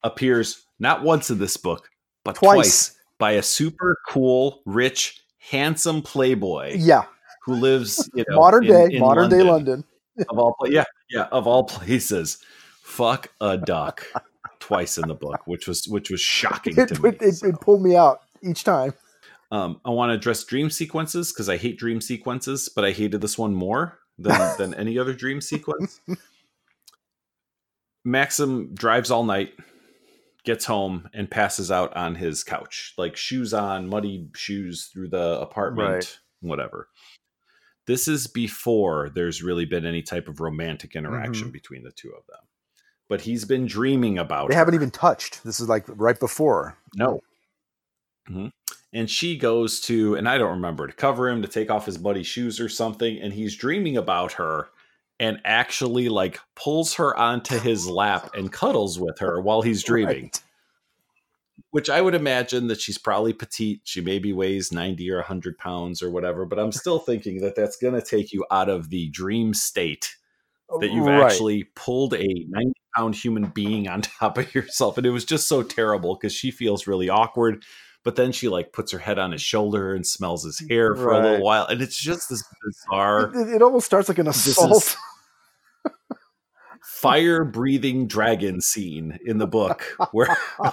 [0.03, 1.89] Appears not once in this book,
[2.25, 2.55] but Twice.
[2.55, 7.05] twice by a super cool, rich, handsome playboy Yeah.
[7.45, 9.85] who lives, you know, modern in- day, in modern day London.
[10.29, 12.39] of all pla- yeah yeah of all places
[12.83, 14.07] fuck a duck
[14.59, 17.47] twice in the book which was which was shocking It, to me it, it, so.
[17.49, 18.93] it pulled me out each time.
[19.51, 23.21] um, i want to address dream sequences because i hate dream sequences but i hated
[23.21, 26.01] this one more than than any other dream sequence
[28.05, 29.55] maxim drives all night
[30.45, 35.41] gets home and passes out on his couch like shoes on muddy shoes through the
[35.41, 36.19] apartment Right.
[36.43, 36.89] whatever
[37.87, 41.53] this is before there's really been any type of romantic interaction Mhm.
[41.53, 42.41] between the two of them
[43.09, 44.49] but he's been dreaming about it.
[44.49, 45.45] They haven't even touched.
[45.45, 46.79] This is like right before.
[46.97, 47.21] no
[48.31, 48.51] Mhm.
[48.95, 51.99] and she goes to and i don't remember to cover him to take off his
[51.99, 54.69] muddy shoes or something and he's dreaming about her
[55.21, 60.25] and actually like pulls her onto his lap and cuddles with her while he's dreaming
[60.25, 60.43] Right.
[61.71, 63.81] Which I would imagine that she's probably petite.
[63.85, 67.77] She maybe weighs 90 or 100 pounds or whatever, but I'm still thinking that that's
[67.77, 70.15] going to take you out of the dream state
[70.71, 71.25] oh, that you've Right.
[71.25, 74.99] actually pulled a 90 pound human being on top of yourself.
[74.99, 77.65] And it was just so terrible because she feels really awkward.
[78.05, 80.95] But then she like puts her head on his shoulder and smells his mm, hair
[80.95, 81.67] for a little while.
[81.67, 84.95] And it's just this bizarre It, it almost starts like an assault.
[86.85, 90.29] Fire breathing dragon scene in the book where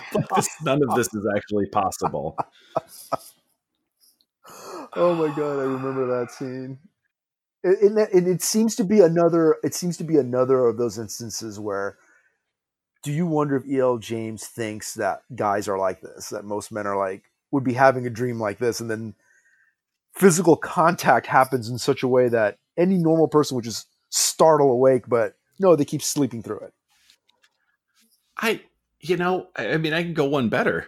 [0.63, 2.37] none of this is actually possible.
[4.93, 6.79] oh my god, I remember that scene.
[7.63, 9.57] It, and it seems to be another.
[9.63, 11.97] It seems to be another of those instances where.
[13.03, 13.97] Do you wonder if E.L.
[13.97, 16.29] James thinks that guys are like this?
[16.29, 19.15] That most men are like would be having a dream like this, and then
[20.13, 25.05] physical contact happens in such a way that any normal person would just startle awake,
[25.07, 26.73] but no, they keep sleeping through it.
[28.37, 28.61] I,
[28.99, 30.87] you know, I I mean, I can go one better.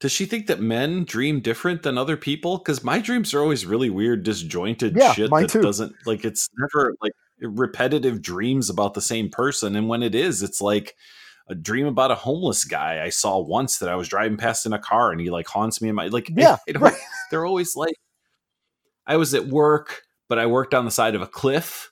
[0.00, 2.58] Does she think that men dream different than other people?
[2.58, 5.60] Because my dreams are always really weird, disjointed Yeah, shit that too.
[5.62, 6.24] doesn't like.
[6.24, 10.94] It's never like repetitive dreams about the same person, and when it is, it's like
[11.48, 14.72] a dream about a homeless guy I saw once that I was driving past in
[14.72, 16.30] a car, and he like haunts me in my like.
[16.34, 16.94] Yeah, I don't- right.
[17.30, 17.96] they're always like,
[19.06, 21.90] I was at work, but I worked on the side of a cliff.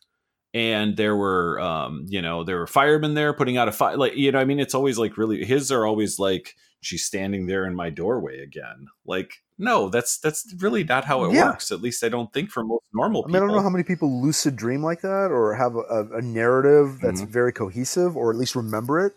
[0.56, 3.96] And there were, um, you know, there were firemen there putting out a fire.
[3.98, 5.44] Like, you know, I mean, it's always like really.
[5.44, 8.86] His are always like, she's standing there in my doorway again.
[9.04, 11.48] Like, no, that's that's really not how it Yeah.
[11.48, 11.70] works.
[11.70, 13.32] At least I don't think for most normal I people.
[13.34, 16.18] mean, I don't know how many people lucid dream like that or have a, a,
[16.18, 17.32] a narrative that's Mm-hmm.
[17.32, 19.12] very cohesive or at least remember it.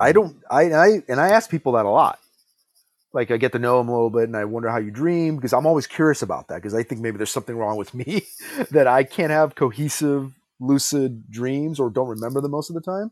[0.00, 0.36] I don't.
[0.50, 2.18] I, I and I ask people that a lot.
[3.12, 5.36] Like I get to know them a little bit, and I wonder how you dream
[5.36, 8.22] because I'm always curious about that because I think maybe there's something wrong with me
[8.70, 13.10] that I can't have cohesive, lucid dreams or don't remember them most of the time.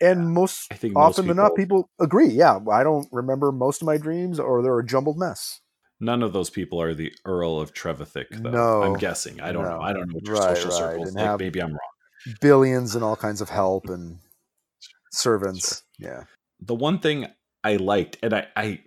[0.00, 2.28] And most I think most often than not, people agree.
[2.28, 5.60] Yeah, I don't remember most of my dreams, or they're a jumbled mess.
[6.00, 8.50] None of those people are the Earl of Trevethick, though.
[8.50, 8.82] No.
[8.82, 9.40] I'm guessing.
[9.40, 9.80] I don't know.
[9.80, 10.78] I don't know what your Right, social right.
[10.78, 11.38] circles And like.
[11.40, 12.34] Maybe I'm wrong.
[12.42, 14.18] billions and all kinds of help and
[15.12, 15.82] servants.
[15.98, 16.24] Yeah.
[16.60, 17.26] the one thing
[17.66, 18.80] I liked, and I, I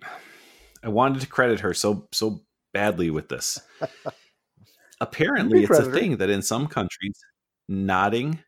[0.82, 3.60] I wanted to credit her so so badly with this.
[5.02, 7.18] Apparently, it's a thing that in some countries,
[7.68, 8.38] nodding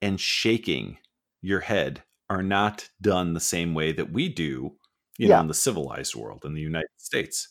[0.00, 0.96] and shaking
[1.42, 4.72] your head are not done the same way that we do,
[5.18, 7.48] you know, in the civilized world in the United States.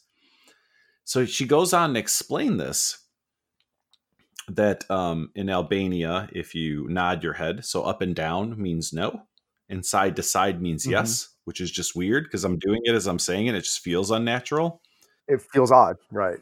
[1.03, 2.97] So she goes on to explain this
[4.49, 9.26] that um, in Albania, if you nod your head, so up and down means no,
[9.69, 10.91] and side to side means Mhm.
[10.91, 13.55] yes, which is just weird because I'm doing it as I'm saying it.
[13.55, 14.81] It just feels unnatural.
[15.27, 16.39] It feels odd, right?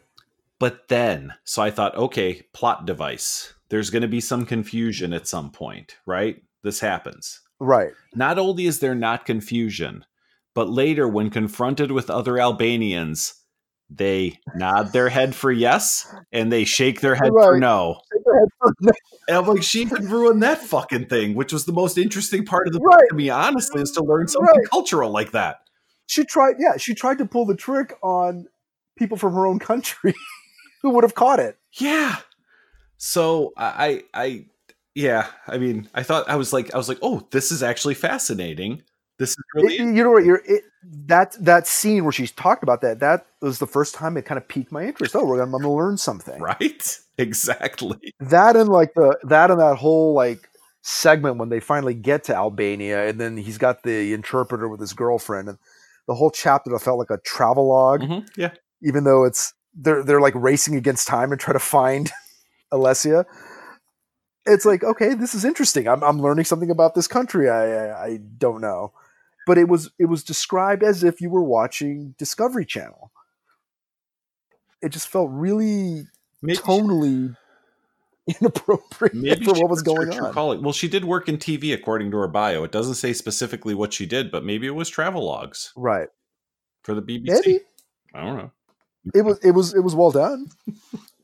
[0.60, 3.54] But then, so I thought, okay, plot device.
[3.70, 6.42] There's going to be some confusion at some point, right?
[6.64, 7.42] This happens.
[7.60, 7.92] Right.
[8.14, 10.06] Not only is there not confusion,
[10.54, 13.34] but later, when confronted with other Albanians,
[13.90, 17.60] they nod their head for yes and they shake their head for Right.
[17.60, 18.00] no.
[19.28, 22.68] And I'm like, she even ruined that fucking thing, which was the most interesting part
[22.68, 23.10] of the book Right.
[23.10, 24.70] to me, honestly, is to learn something Right.
[24.70, 25.62] cultural like that.
[26.08, 28.46] She tried, yeah, she tried to pull the trick on
[28.98, 30.14] people from her own country
[30.84, 31.58] who would have caught it.
[31.74, 32.18] Yeah.
[32.98, 34.46] So I, I,
[34.94, 35.28] yeah.
[35.48, 38.84] I mean, I thought I was like, I was like, oh, this is actually fascinating.
[39.18, 40.26] This is really It- you know what?
[40.26, 40.64] You're it,
[41.08, 43.00] that that scene where she's talked about that.
[43.00, 45.16] That was the first time it kind of piqued my interest.
[45.16, 46.42] Oh, we're gonna, I'm going to learn something.
[46.42, 47.00] right.
[47.18, 48.14] Exactly.
[48.20, 50.50] That and like the that and that whole like
[50.82, 54.92] segment when they finally get to Albania, and then he's got the interpreter with his
[54.92, 55.58] girlfriend, and
[56.10, 58.02] the whole chapter that felt like a travelogue.
[58.02, 58.28] Mhm.
[58.36, 58.52] Yeah.
[58.82, 62.12] even though it's they're they're like racing against time and try to find
[62.74, 63.24] Alessia.
[64.46, 65.88] It's like okay, this is interesting.
[65.88, 67.50] I'm I'm learning something about this country.
[67.50, 68.92] I I, I don't know,
[69.46, 73.12] but it was it was described as if you were watching Discovery Channel.
[74.82, 76.08] It just felt really
[76.42, 77.36] Maybe, tonally
[78.42, 80.34] inappropriate maybe for what was was going on.
[80.34, 80.62] calling.
[80.62, 82.64] Well, she did work in TV according to her bio.
[82.64, 86.10] It doesn't say specifically what she did, but maybe it was travel logs Right?
[86.84, 87.26] for the BBC.
[87.28, 87.60] Maybe
[88.14, 88.52] I don't know.
[89.14, 90.48] it was it was it was well done.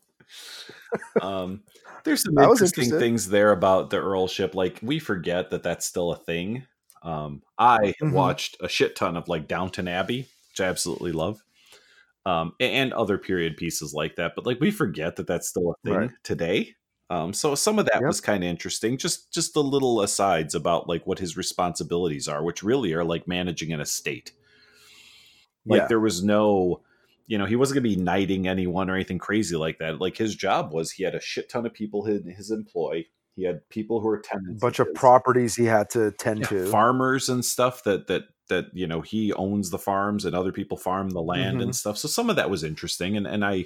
[1.21, 1.61] um,
[2.03, 2.99] there's some interesting interested.
[2.99, 4.55] things there about the earlship.
[4.55, 6.65] Like we forget that that's still a thing.
[7.01, 8.13] Um, I Mhm.
[8.13, 11.41] watched a shit ton of like Downton Abbey, which I absolutely love,
[12.25, 14.33] um, and other period pieces like that.
[14.35, 16.11] But like we forget that that's still a thing Right.
[16.23, 16.75] today.
[17.09, 18.07] Um, so some of that Yep.
[18.07, 18.97] was kind of interesting.
[18.97, 23.27] Just just the little asides about like what his responsibilities are, which really are like
[23.27, 24.33] managing an estate.
[25.67, 26.81] Like yeah, there was no,
[27.27, 29.99] you know, he wasn't going to be knighting anyone or anything crazy like that.
[29.99, 33.05] Like his job was he had a shit ton of people in his employ.
[33.35, 34.61] He had people who were tenants.
[34.61, 34.99] a bunch of of his.
[34.99, 36.65] properties he had to tend Yeah, to.
[36.67, 40.77] farmers and stuff that that that you know he owns the farms and other people
[40.77, 41.63] farm the land Mhm.
[41.63, 41.97] and stuff.
[41.97, 43.65] So some of that was interesting, and and I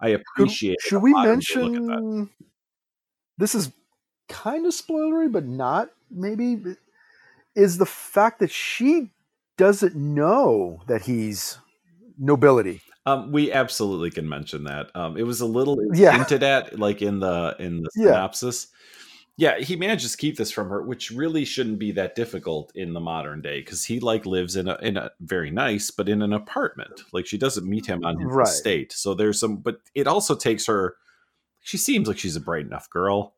[0.00, 0.76] I appreciate.
[0.82, 2.28] should we mention
[3.38, 3.72] this is
[4.28, 6.62] kind of spoilery, but not maybe
[7.54, 9.10] is the fact that she
[9.56, 11.56] doesn't know that he's
[12.18, 12.82] nobility.
[13.06, 14.94] Um, we absolutely can mention that.
[14.94, 16.12] Um, it was a little Yeah.
[16.12, 18.08] hinted at, like in the in the Yeah.
[18.08, 18.66] synopsis.
[18.66, 18.72] Yeah,
[19.38, 23.00] he manages to keep this from her, which really shouldn't be that difficult in the
[23.00, 26.32] modern day because he like lives in a in a very nice, but in an
[26.32, 27.02] apartment.
[27.12, 28.48] Like she doesn't meet him on his Right.
[28.48, 29.56] estate, so there's some.
[29.58, 30.96] But it also takes her.
[31.60, 33.34] She seems like she's a bright enough girl.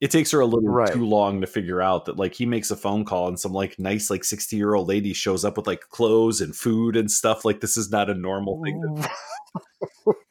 [0.00, 0.92] It takes her a little Right.
[0.92, 3.78] too long to figure out that like he makes a phone call and some like
[3.78, 7.44] nice like sixty year old lady shows up with like clothes and food and stuff.
[7.44, 9.10] Like this is not a normal thing that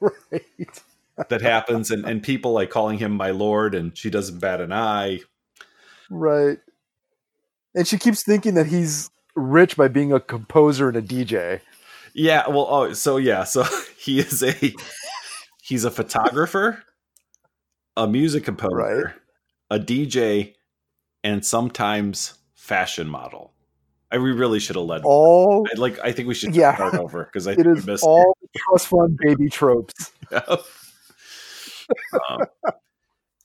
[0.00, 0.82] right.
[1.28, 4.72] That happens and, and people like calling him my lord and she doesn't bat an
[4.72, 5.20] eye
[6.10, 6.58] Right.
[7.74, 11.60] And she keeps thinking that he's rich by being a composer and a DJ.
[12.12, 13.64] yeah well oh so yeah so
[13.98, 14.54] he is a
[15.62, 16.82] he's a photographer
[17.96, 19.04] a music composer Right.
[19.70, 20.54] a dj
[21.24, 23.52] and sometimes fashion model
[24.12, 26.74] i we really should have led All I'd like i think we should Yeah.
[26.76, 30.12] start over because i it think we is missed all trust fund baby tropes.
[32.28, 32.38] um,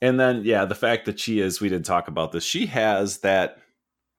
[0.02, 3.20] and then yeah the fact that she is we didn't talk about this she has
[3.20, 3.58] that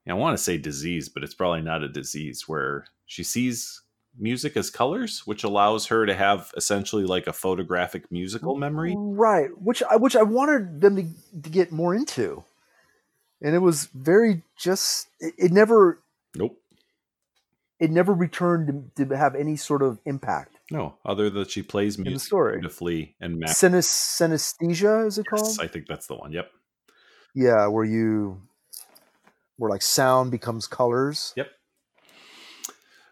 [0.07, 3.81] i want to say disease but it's probably not a disease where she sees
[4.17, 8.93] music as colors which allows her to have essentially like a photographic musical memory.
[8.97, 12.43] Right, which I which I wanted them to, to get more into,
[13.41, 15.07] and it was very just.
[15.19, 15.99] It, it never
[16.35, 16.57] nope.
[17.79, 21.97] it never returned to, to have any sort of impact no other than she plays
[21.97, 22.53] in the music story.
[22.55, 25.57] beautifully and ma- Synes- synesthesia is it called?
[25.61, 26.49] i think that's the one yep
[27.33, 28.41] yeah, where you
[29.55, 31.31] where like sound becomes colors.
[31.37, 31.47] Yep.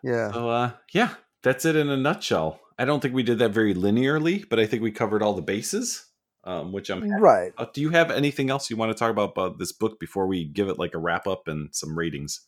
[0.03, 0.31] Yeah.
[0.31, 3.73] so uh yeah that's it in a nutshell i don't think we did that very
[3.73, 6.05] linearly but i think we covered all the bases
[6.45, 7.51] um which i'm Right.
[7.57, 10.25] Uh, do you have anything else you want to talk about about this book before
[10.27, 12.41] we give it like a wrap up and some ratings?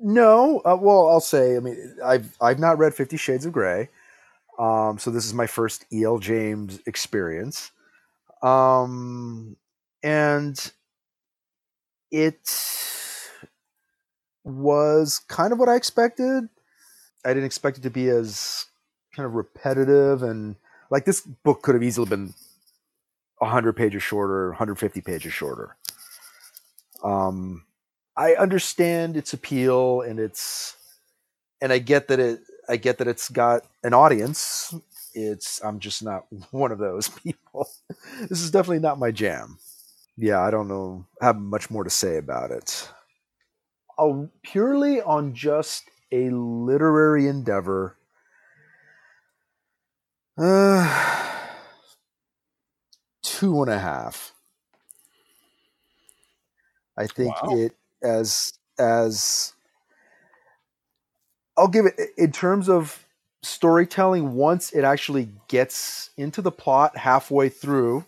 [0.00, 1.56] No, uh, well, I'll say.
[1.56, 3.88] I mean, I've I've not read Fifty Shades of Grey,
[4.58, 6.18] um, so this is my first E.L.
[6.18, 7.70] James experience,
[8.42, 9.56] um,
[10.02, 10.72] and
[12.10, 12.40] it
[14.44, 16.48] was kind of what I expected.
[17.24, 18.66] I didn't expect it to be as
[19.14, 20.56] kind of repetitive and
[20.90, 22.32] like this book could have easily been
[23.38, 25.76] 100 pages shorter 150 pages shorter
[27.02, 27.64] um
[28.16, 30.76] I understand its appeal and it's
[31.60, 34.74] and I get that it I get that it's got an audience.
[35.14, 37.68] It's I'm just not one of those people.
[38.20, 39.58] this is definitely not my jam.
[40.16, 42.88] Yeah, I don't know have much more to say about it.
[43.98, 47.96] I'll, purely on just a literary endeavor.
[50.36, 51.34] Uh,
[53.22, 54.32] two and a half.
[56.96, 57.56] I think wow.
[57.56, 59.52] it as as
[61.58, 63.04] I'll give it in terms of
[63.42, 68.04] storytelling once it actually gets into the plot halfway through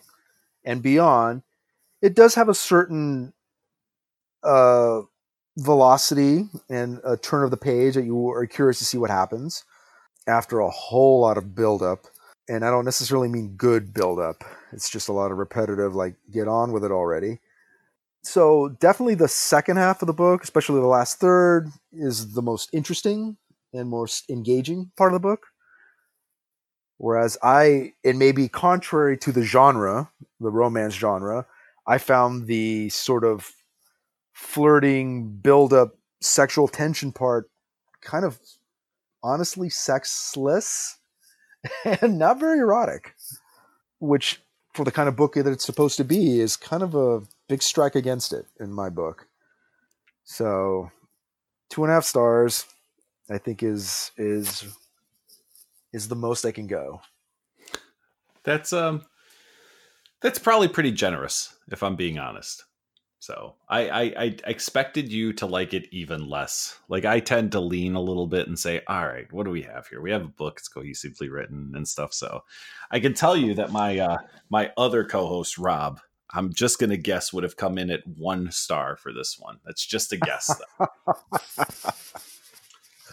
[0.65, 1.43] and beyond
[2.01, 3.33] it does have a certain
[4.43, 5.01] uh,
[5.57, 9.63] velocity and a turn of the page that you are curious to see what happens
[10.27, 12.07] after a whole lot of buildup.
[12.49, 14.43] And i don't necessarily mean good buildup.
[14.73, 17.39] It's just a lot of repetitive like get on with it already
[18.23, 22.69] so definitely the second half of the book, especially the last third, is the most
[22.73, 23.37] interesting
[23.73, 25.47] and most engaging part of the book.
[26.97, 31.47] Whereas I, it may be contrary to the genre, the romance genre,
[31.87, 33.51] I found the sort of
[34.33, 37.49] flirting, build up, sexual tension part
[38.01, 38.39] kind of
[39.23, 40.97] honestly sexless
[41.85, 43.15] and not very erotic,
[43.99, 44.41] which
[44.73, 47.61] for the kind of book that it's supposed to be is kind of a big
[47.61, 49.27] strike against it in my book.
[50.23, 50.89] So
[51.69, 52.65] two and a half stars,
[53.29, 54.63] I think is is
[55.91, 57.01] is the most I can go.
[58.45, 59.01] That's um
[60.21, 62.63] that's probably pretty generous, if I'm being honest.
[63.19, 66.79] So I, I, I expected you to like it even less.
[66.87, 69.63] Like I tend to lean a little bit and say, "All right, what do we
[69.63, 69.99] have here?
[69.99, 72.45] We have a book; it's cohesively written and stuff." So
[72.91, 74.17] I can tell you that my uh,
[74.49, 75.99] my other co-host Rob,
[76.33, 79.59] I'm just gonna guess would have come in at one star for this one.
[79.65, 80.59] That's just a guess.
[80.79, 80.87] Though.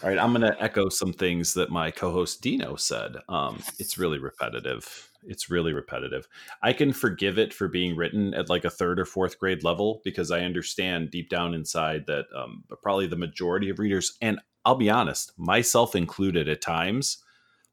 [0.01, 3.17] All right, I'm going to echo some things that my co-host Dino said.
[3.27, 5.09] Um, it's really repetitive.
[5.23, 6.25] It's really repetitive.
[6.63, 9.99] I can forgive it for being written at like a third or fourth grade level
[10.05, 14.75] because I understand deep down inside that um, probably the majority of readers, and I'll
[14.75, 17.17] be honest, myself included at times,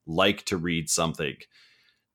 [0.05, 1.37] like to read something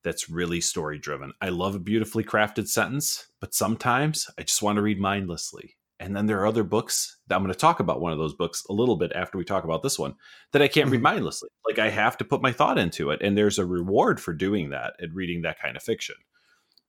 [0.04, 1.34] that's really story driven.
[1.42, 5.78] I love a beautifully crafted sentence, but sometimes I just want to read mindlessly.
[6.00, 8.34] And then there are other books that I'm going to talk about one of those
[8.34, 10.16] books a little bit after we talk about this one
[10.52, 11.04] that I can't read mm-hmm.
[11.04, 11.50] mindlessly.
[11.68, 13.22] Like I have to put my thought into it.
[13.22, 16.16] And there's a reward for doing that and reading that kind of fiction.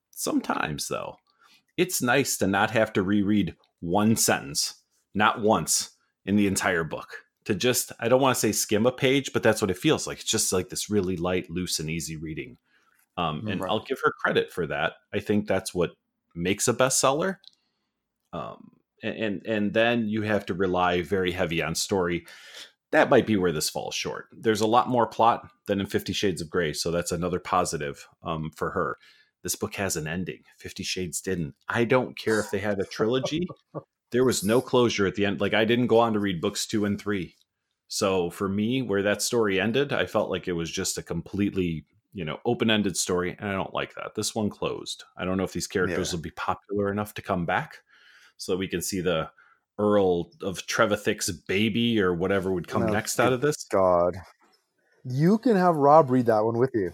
[0.09, 1.17] Sometimes, though,
[1.77, 4.81] it's nice to not have to reread one sentence,
[5.13, 5.91] not once
[6.25, 7.09] in the entire book.
[7.45, 10.07] To just, I don't want to say skim a page, but that's what it feels
[10.07, 10.21] like.
[10.21, 12.57] It's just like this really light, loose, and easy reading.
[13.17, 13.69] Um, and right.
[13.69, 14.93] I'll give her credit for that.
[15.13, 15.91] I think that's what
[16.35, 17.37] makes a bestseller.
[18.31, 18.71] Um,
[19.03, 22.25] and and then you have to rely very heavy on story.
[22.91, 24.27] That might be where this falls short.
[24.31, 28.07] There's a lot more plot than in 50 shades of gray so that's another positive
[28.23, 28.97] um, for her.
[29.41, 30.41] This book has an ending.
[30.59, 31.53] 50 shades didn't.
[31.67, 33.47] I don't care if they had a trilogy.
[34.11, 35.41] There was no closure at the end.
[35.41, 37.35] Like i didn't go on to read books two and three.
[37.87, 41.85] So for me where that story ended i felt like it was just a completely
[42.13, 45.43] you know open-ended story and i don't like that this one closed i don't know
[45.43, 46.17] if these characters yeah.
[46.17, 47.77] will be popular enough to come back
[48.37, 49.29] so that we can see the
[49.79, 53.65] Earl of Trevethick's baby or whatever would come next out of this.
[53.65, 54.15] God,
[55.03, 56.91] you can have Rob read that one with you.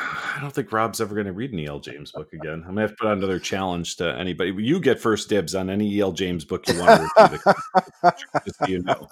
[0.00, 1.80] I don't think Rob's ever going to read an E.L.
[1.80, 2.64] James book again.
[2.66, 4.54] I'm going to have to put out another challenge to anybody.
[4.56, 6.12] You get first dibs on any E.L.
[6.12, 7.30] James book you want to
[8.02, 8.12] read
[8.44, 9.08] just so you know.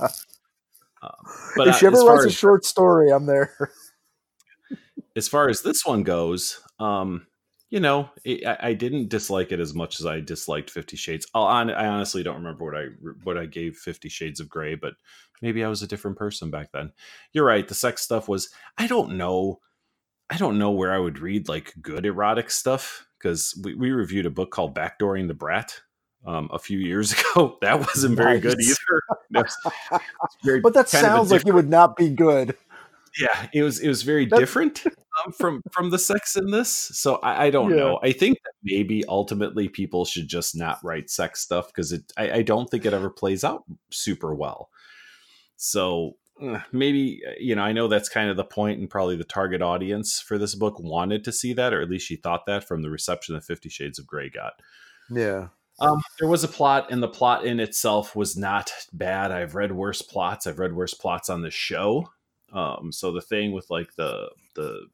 [1.02, 1.12] Um,
[1.56, 3.72] but if she ever writes a short story, I'm there.
[5.16, 7.26] As far as this one goes, um,
[7.70, 11.26] you know, it, I, I, didn't dislike it as much as I disliked Fifty Shades.
[11.34, 12.86] I'll, I honestly don't remember what I
[13.22, 14.94] what I gave Fifty Shades of Grey, but
[15.40, 16.92] maybe I was a different person back then.
[17.32, 17.66] You're right.
[17.66, 18.50] The sex stuff was.
[18.76, 19.60] I don't know.
[20.28, 24.26] I don't know where I would read like good erotic stuff because we, we reviewed
[24.26, 25.80] a book called Backdooring the Brat
[26.26, 27.58] um, a few years ago.
[27.60, 28.42] That wasn't very nice.
[28.42, 30.00] good either.
[30.44, 32.56] very, but that sounds like it would not be good.
[33.18, 34.40] Yeah, it was it was very That's...
[34.40, 36.68] different um, from from the sex in this.
[36.70, 37.76] So I, I don't yeah.
[37.76, 38.00] know.
[38.02, 42.12] I think that maybe ultimately people should just not write sex stuff because it.
[42.16, 44.70] I, I, don't think it ever plays out super well.
[45.56, 49.16] So uh, maybe uh, you know I know that's kind of the point and probably
[49.16, 52.46] the target audience for this book wanted to see that, or at least she thought
[52.46, 54.52] that from the reception that Fifty Shades of Grey got.
[55.10, 55.48] Yeah.
[55.80, 59.32] Um, there was a plot, and the plot in itself was not bad.
[59.32, 60.46] I've read worse plots.
[60.46, 62.06] I've read worse plots on the show.
[62.52, 64.86] Um, so the thing with like the the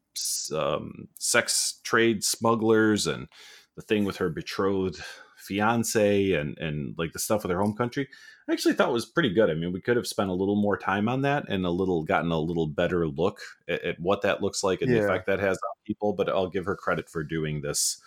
[0.54, 3.28] um, sex trade smugglers and
[3.76, 5.02] the thing with her betrothed
[5.36, 8.08] fiance and and like the stuff with her home country,
[8.48, 9.50] I actually thought was pretty good.
[9.50, 12.02] I mean, we could have spent a little more time on that and a little
[12.02, 15.00] gotten a little better look at, at what that looks like and Yeah.
[15.00, 16.12] the effect that has on people.
[16.12, 18.00] But I'll give her credit for doing this,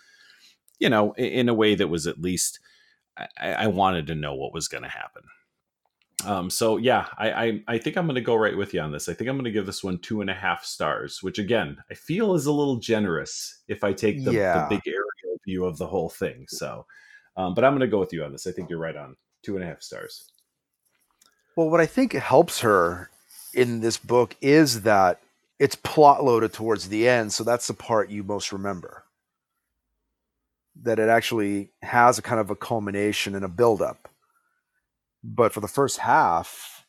[0.79, 2.59] you know, in, in a way that was at least
[3.17, 5.23] I, I wanted to know what was going to happen.
[6.25, 8.91] Um, so yeah, I, I I think I'm going to go right with you on
[8.91, 9.07] this.
[9.07, 11.77] I think I'm going to give this one two and a half stars, which again
[11.89, 14.67] I feel is a little generous if I take the, Yeah.
[14.67, 16.45] the big aerial view of the whole thing.
[16.49, 16.85] So,
[17.37, 18.47] um, but I'm going to go with you on this.
[18.47, 20.29] I think you're right on two and a half stars.
[21.55, 23.09] Well, what I think helps her
[23.53, 25.21] in this book is that
[25.57, 29.05] it's plot loaded towards the end, so that's the part you most remember.
[30.83, 34.08] That it actually has a kind of a culmination and a build up.
[35.23, 36.85] But for the first half,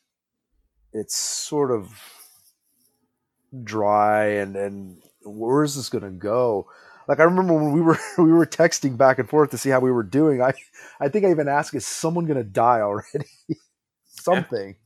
[0.92, 1.90] it's sort of
[3.64, 6.68] dry and and where is this going to go?
[7.08, 9.80] Like I remember when we were we were texting back and forth to see how
[9.80, 10.42] we were doing.
[10.42, 10.52] I
[11.00, 13.26] I think I even asked, "Is someone going to die already?"
[14.06, 14.76] Something,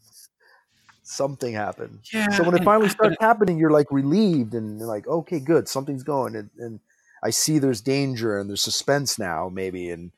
[1.03, 2.01] something happened.
[2.13, 2.29] Yeah.
[2.29, 6.37] So when it finally starts happening, you're like relieved and like, "Okay, good, something's going."
[6.37, 6.79] And, and
[7.21, 10.13] I see there's danger and there's suspense now, maybe, and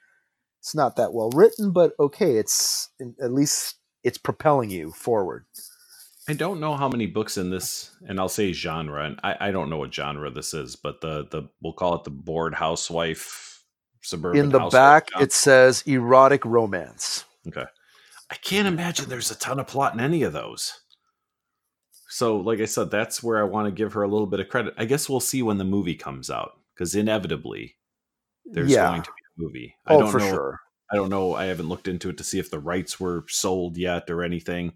[0.67, 2.91] it's not that well written, but okay, it's
[3.23, 5.45] at least it's propelling you forward.
[6.29, 9.51] I don't know how many books in this, and I'll say genre, and I, I
[9.53, 13.63] don't know what genre this is, but the the we'll call it the bored housewife
[14.03, 14.41] suburban.
[14.41, 15.23] In the back, genre.
[15.23, 17.25] it says erotic romance.
[17.47, 17.67] Okay,
[18.33, 20.81] I can't imagine there's a ton of plot in any of those.
[22.09, 24.49] So, like I said, that's where I want to give her a little bit of
[24.49, 24.75] credit.
[24.77, 27.77] I guess we'll see when the movie comes out, because inevitably
[28.45, 28.89] there's yeah.
[28.89, 29.75] going to be movie.
[29.87, 30.31] I Oh, don't for know.
[30.31, 30.61] sure.
[30.93, 31.35] I don't know.
[31.35, 34.73] I haven't looked into it to see if the rights were sold yet or anything.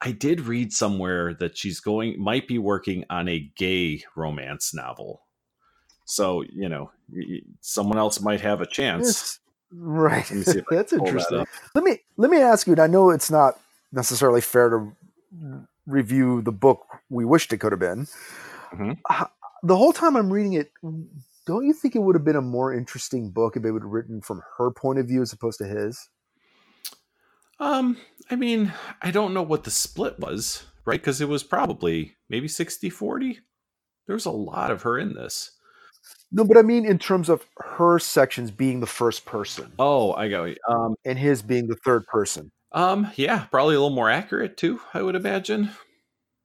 [0.00, 5.22] I did read somewhere that she's going might be working on a gay romance novel.
[6.04, 6.90] So, you know,
[7.60, 9.08] someone else might have a chance.
[9.08, 9.38] It's-
[9.72, 10.28] right.
[10.30, 11.46] Let me see if That's pull that interesting.
[11.74, 12.72] let me let me ask you.
[12.74, 13.58] And I know it's not
[13.92, 14.92] necessarily fair to
[15.86, 18.06] review the book we wished it could have been.
[18.72, 18.98] Mhm.
[19.62, 20.70] The whole time I'm reading it,
[21.46, 23.90] don't you think it would have been a more interesting book if it would have
[23.90, 26.08] written from her point of view as opposed to his?
[27.58, 27.96] Um,
[28.30, 28.72] I mean,
[29.02, 31.00] I don't know what the split was, right?
[31.00, 33.40] Because it was probably maybe 60 40.
[34.06, 35.52] There's a lot of her in this.
[36.30, 40.28] No, but I mean in terms of her sections being the first person Oh, I
[40.28, 40.56] got you.
[40.68, 42.50] Um, and his being the third person.
[42.72, 45.70] um, yeah, probably a little more accurate too, I would imagine.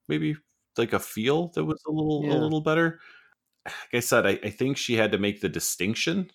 [0.08, 0.36] Maybe
[0.78, 2.34] like a feel that was a little Yeah.
[2.34, 3.00] a little better.
[3.66, 6.32] Like I said, I, I think she had to make the distinction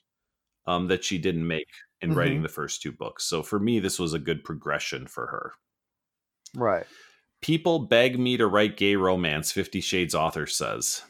[0.66, 1.68] um that she didn't make
[2.03, 2.18] in Mm-hmm.
[2.18, 3.24] writing the first two books.
[3.24, 5.53] So for me, this was a good progression for her.
[6.55, 6.87] Right.
[7.43, 11.03] People beg me to write gay romance, Fifty Shades author says.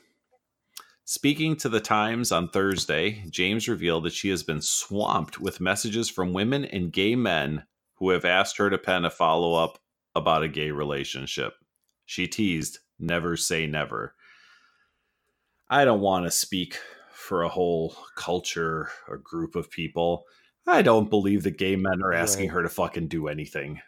[1.04, 6.08] Speaking to the Times on Thursday, James revealed that she has been swamped with messages
[6.10, 7.64] from women and gay men
[7.94, 9.78] who have asked her to pen a follow up
[10.16, 11.54] about a gay relationship.
[12.06, 14.15] She teased, never say never.
[15.68, 16.78] I don't want to speak
[17.12, 20.24] for a whole culture or group of people.
[20.66, 22.54] I don't believe that gay men are asking Right.
[22.54, 23.80] her to fucking do anything.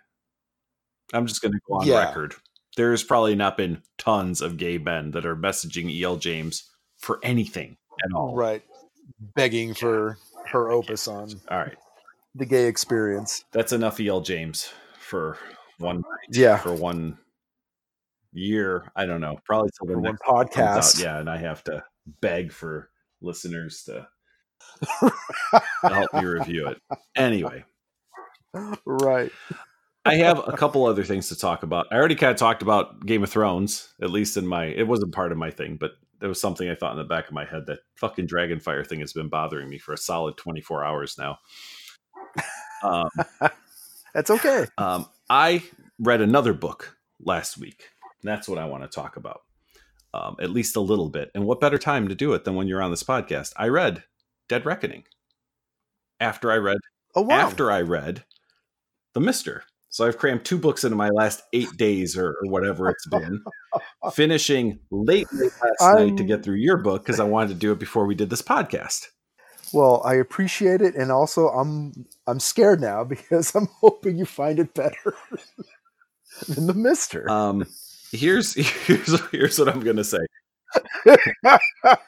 [1.12, 2.04] I'm just going to go on Yeah.
[2.06, 2.34] record.
[2.76, 6.16] There's probably not been tons of gay men that are messaging E.L.
[6.16, 8.34] James for anything at all.
[8.34, 8.62] Right.
[9.34, 11.76] Begging for her opus on All right.
[12.34, 13.44] the gay experience.
[13.52, 14.20] That's enough E.L.
[14.20, 14.70] James
[15.00, 15.38] for
[15.78, 16.58] one night, Yeah.
[16.58, 17.18] for one
[18.32, 18.90] year.
[18.96, 19.38] I don't know.
[19.44, 20.76] Probably till the next one comes out.
[20.76, 21.02] podcast.
[21.02, 21.84] Yeah, and I have to
[22.20, 24.06] beg for listeners to
[25.82, 26.78] help me review it.
[27.16, 27.64] Anyway,
[28.86, 29.30] right.
[30.04, 31.86] I have a couple other things to talk about.
[31.90, 34.66] I already kind of talked about Game of Thrones, at least in my.
[34.66, 37.28] It wasn't part of my thing, but there was something I thought in the back
[37.28, 40.60] of my head that fucking Dragonfire thing has been bothering me for a solid twenty
[40.60, 41.38] four hours now.
[42.82, 43.08] Um,
[44.14, 44.66] That's okay.
[44.78, 45.62] um, I
[45.98, 47.90] read another book last week.
[48.22, 49.42] And that's what I want to talk about,
[50.14, 51.30] um, at least a little bit.
[51.34, 53.52] And what better time to do it than when you're on this podcast?
[53.56, 54.04] I read
[54.48, 55.04] Dead Reckoning
[56.20, 56.78] after I read
[57.14, 57.36] Oh wow.
[57.36, 58.24] after I read
[59.14, 59.64] The Mister.
[59.90, 63.42] So I've crammed two books into my last eight days or, or whatever it's been,
[64.12, 67.72] finishing late, late last night to get through your book because I wanted to do
[67.72, 69.06] it before we did this podcast.
[69.72, 74.58] Well, I appreciate it, and also I'm I'm scared now because I'm hoping you find
[74.58, 75.14] it better
[76.48, 77.28] than the Mister.
[77.30, 77.64] Um,
[78.12, 78.54] here's
[78.86, 80.18] here's here's what I'm gonna say.
[81.46, 81.58] I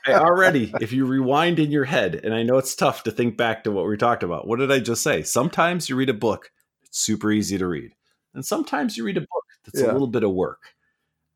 [0.09, 3.65] already, if you rewind in your head, and I know it's tough to think back
[3.65, 4.47] to what we talked about.
[4.47, 5.23] What did I just say?
[5.23, 6.51] Sometimes you read a book,
[6.83, 7.93] it's super easy to read,
[8.35, 9.91] and sometimes you read a book that's Yeah.
[9.91, 10.61] a little bit of work.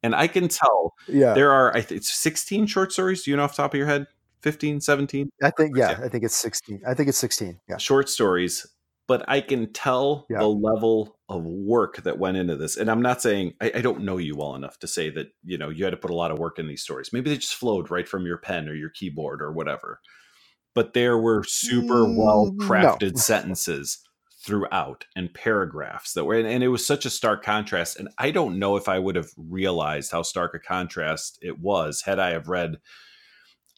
[0.03, 3.23] And I can tell yeah, there are I think it's 16 short stories.
[3.25, 4.07] Do you know off the top of your head?
[4.43, 6.05] 15, 17 I think yeah, yeah.
[6.05, 6.83] I think it's sixteen.
[6.87, 7.59] I think it's sixteen.
[7.67, 8.67] Yeah, short stories
[9.07, 12.77] but I can tell the level of work that went into this.
[12.77, 15.57] And I'm not saying I, I don't know you well enough to say that you
[15.59, 17.13] know you had to put a lot of work in these stories.
[17.13, 20.01] Maybe they just flowed right from your pen or your keyboard or whatever.
[20.75, 22.67] But there were super Mm, well no.
[22.67, 24.01] crafted sentences
[24.45, 28.31] throughout and paragraphs that were and, and it was such a stark contrast and i
[28.31, 32.31] don't know if i would have realized how stark a contrast it was had i
[32.31, 32.77] have read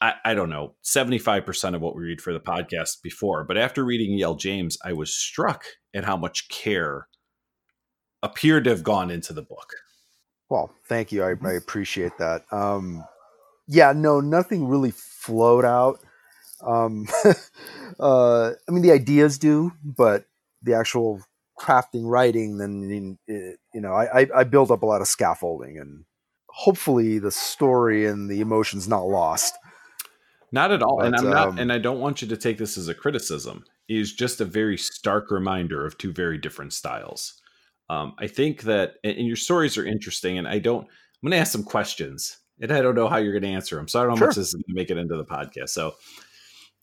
[0.00, 3.84] I, I don't know 75% of what we read for the podcast before but after
[3.84, 4.34] reading E.L.
[4.34, 7.06] james i was struck at how much care
[8.22, 9.72] appeared to have gone into the book
[10.48, 11.24] Well, thank you.
[11.24, 12.44] I, I appreciate that.
[12.52, 13.04] Um,
[13.68, 15.98] yeah, no, nothing really flowed out.
[16.64, 17.06] Um,
[18.00, 20.26] uh, I mean, the ideas do, but
[20.62, 21.20] the actual
[21.58, 26.04] crafting, writing, then you know, I, I, built up a lot of scaffolding, and
[26.48, 29.54] hopefully, the story and the emotions not lost.
[30.52, 31.02] Not at all.
[31.02, 33.64] and I'm not um, and I don't want you to take this as a criticism.
[33.88, 37.40] It is just a very stark reminder of two very different styles.
[37.88, 41.52] Um, I think that and your stories are interesting, and I don't I'm gonna ask
[41.52, 42.38] some questions.
[42.60, 43.86] And I don't know how you're gonna answer them.
[43.86, 45.70] So I don't know how much this is gonna make it into the podcast.
[45.70, 45.94] So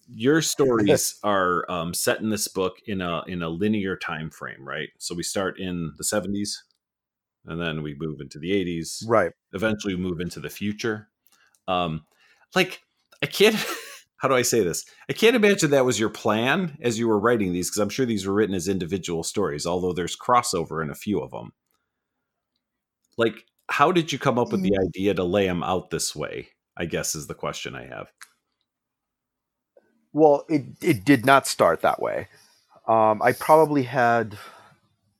[0.07, 4.67] your stories are um, set in this book in a in a linear time frame,
[4.67, 4.89] right?
[4.97, 6.57] So we start in the 70s
[7.45, 9.31] and then we move into the 80s Right.
[9.53, 11.09] eventually we move into the future.
[11.67, 12.05] Um,
[12.55, 12.81] like
[13.21, 13.55] I can't.
[14.23, 14.85] How do I say this?
[15.09, 18.05] I can't imagine that was your plan as you were writing these, because I'm sure
[18.05, 19.65] these were written as individual stories.
[19.65, 21.51] Although there's crossover in a few of them.
[23.17, 26.47] Like, how did you come up with the idea to lay them out this way?
[26.77, 28.13] I guess is the question I have.
[30.13, 32.29] Well, it it did not start that way.
[32.87, 34.37] Um, I probably had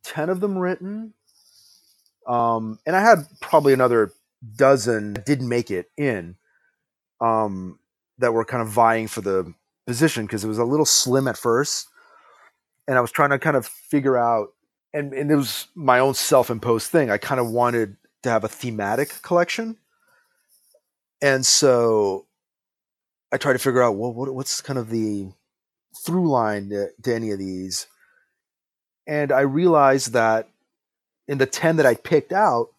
[0.03, 1.13] ten of them written,
[2.25, 4.13] um, and I had probably another
[4.55, 6.37] dozen that didn't make it in
[7.19, 7.79] um,
[8.23, 9.53] that were kind of vying for the
[9.85, 11.89] position because it was a little slim at first,
[12.87, 14.53] and I was trying to kind of figure out,
[14.93, 17.11] and and it was my own self-imposed thing.
[17.11, 19.77] I kind of wanted to have a thematic collection,
[21.21, 22.25] and so
[23.31, 25.27] I tried to figure out well, what what's kind of the
[26.05, 27.87] through line to, to any of these,
[29.05, 30.47] and I realized that
[31.27, 32.69] in the ten that I picked out,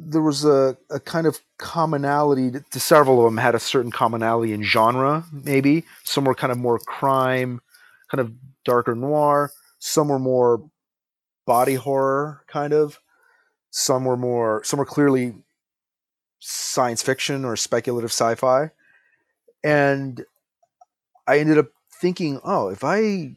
[0.00, 3.90] there was a, a kind of commonality to, to several of them had a certain
[3.90, 5.24] commonality in genre.
[5.32, 7.60] Maybe some were kind of more crime,
[8.10, 8.32] kind of
[8.64, 9.50] darker noir.
[9.78, 10.68] Some were more
[11.46, 12.98] body horror, kind of.
[13.70, 14.62] Some were more.
[14.64, 15.34] Some were clearly
[16.40, 18.70] science fiction or speculative sci-fi
[19.64, 20.24] and
[21.26, 21.68] I ended up
[22.00, 23.36] thinking, oh, if I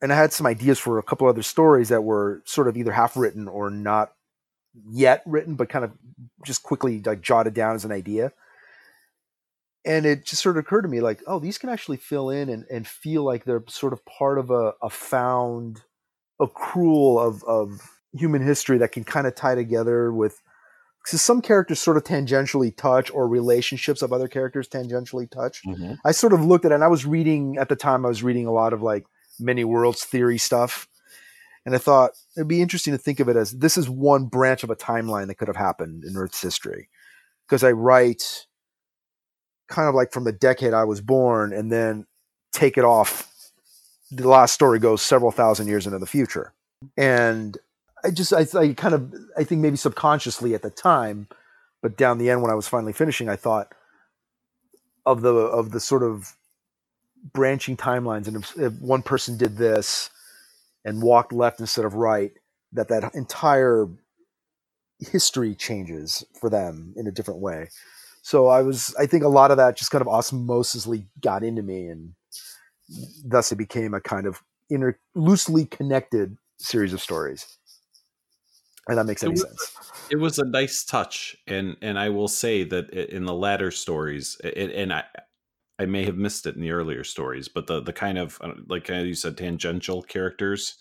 [0.00, 2.92] and I had some ideas for a couple other stories that were sort of either
[2.92, 4.12] half written or not
[4.88, 5.92] yet written, but kind of
[6.44, 8.32] just quickly like jotted down as an idea.
[9.84, 12.48] And it just sort of occurred to me like, oh, these can actually fill in
[12.48, 15.82] and, and feel like they're sort of part of a, a found
[16.40, 17.80] accrual of, of
[18.12, 20.40] human history that can kind of tie together with
[21.04, 25.62] because some characters sort of tangentially touch or relationships of other characters tangentially touch.
[25.64, 25.94] Mm-hmm.
[26.04, 28.22] I sort of looked at it and I was reading at the time I was
[28.22, 29.06] reading a lot of like
[29.40, 30.87] many worlds theory stuff.
[31.66, 34.64] And I thought it'd be interesting to think of it as this is one branch
[34.64, 36.88] of a timeline that could have happened in Earth's history.
[37.46, 38.46] Because I write
[39.68, 42.06] kind of like from the decade I was born and then
[42.52, 43.30] take it off.
[44.10, 46.54] The last story goes several thousand years into the future.
[46.96, 47.58] And
[48.02, 51.28] I just, I, I kind of, I think maybe subconsciously at the time,
[51.82, 53.72] but down the end when I was finally finishing, I thought
[55.04, 56.34] of the, of the sort of
[57.32, 58.26] branching timelines.
[58.26, 60.10] And if, if one person did this
[60.88, 62.32] and walked left instead of right,
[62.72, 63.86] that that entire
[64.98, 67.68] history changes for them in a different way.
[68.22, 71.62] So I was, I think a lot of that just kind of osmosisly got into
[71.62, 72.14] me, and
[73.24, 77.46] thus it became a kind of inter, loosely connected series of stories.
[78.88, 79.72] And that makes It any was- sense.
[80.10, 84.38] it was a nice touch and and i will say that in the latter stories
[84.42, 85.04] it, and i
[85.78, 88.52] i may have missed it in the earlier stories but the the kind of uh,
[88.68, 90.76] like you said tangential characters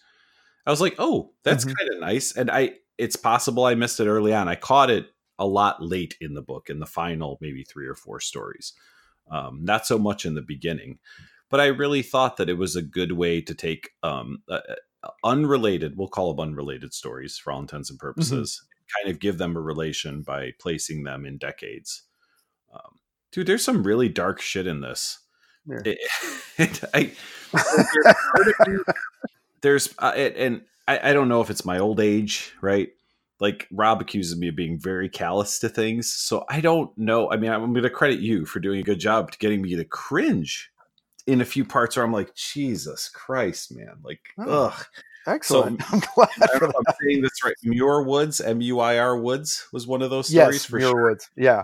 [0.66, 1.76] i was like oh that's Mhm.
[1.78, 5.08] kind of nice and i it's possible i missed it early on i caught it
[5.40, 8.74] a lot late in the book in the final maybe three or four stories
[9.30, 10.98] um, not so much in the beginning
[11.50, 14.60] but i really thought that it was a good way to take um, uh,
[15.24, 18.64] unrelated we'll call them unrelated stories for all intents and purposes
[18.98, 22.04] kind of give them a relation by placing them in decades
[22.74, 22.96] um,
[23.32, 25.20] dude there's some really dark shit in this
[25.68, 25.80] Yeah.
[25.86, 26.00] It-
[26.58, 27.12] it- I,
[27.54, 28.94] there's part of me-
[29.62, 32.90] there's uh, it, and I, I don't know if it's my old age right
[33.40, 37.38] like rob accuses me of being very callous to things so i don't know i
[37.38, 39.86] mean i'm going to credit you for doing a good job to getting me to
[39.86, 40.72] cringe
[41.28, 43.96] in a few parts where I'm like, Jesus Christ, man.
[44.02, 44.86] Like, Oh, ugh.
[45.28, 45.82] Excellent.
[45.94, 47.54] I'm glad I don't know, i'm saying this right.
[47.66, 50.88] Muir Woods, M U I R Woods, was one of those stories Yes, for Muir
[50.90, 51.10] sure.
[51.10, 51.30] Woods.
[51.36, 51.64] Yeah.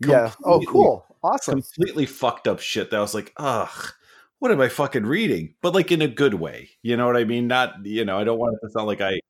[0.00, 0.32] Yeah.
[0.44, 1.04] Oh, cool.
[1.22, 1.62] Awesome.
[1.62, 3.92] Completely fucked up shit that I was like, ugh,
[4.38, 5.54] what am I fucking reading?
[5.62, 6.70] But like in a good way.
[6.82, 7.48] You know what I mean?
[7.48, 9.20] Not, you know, I don't want it to sound like I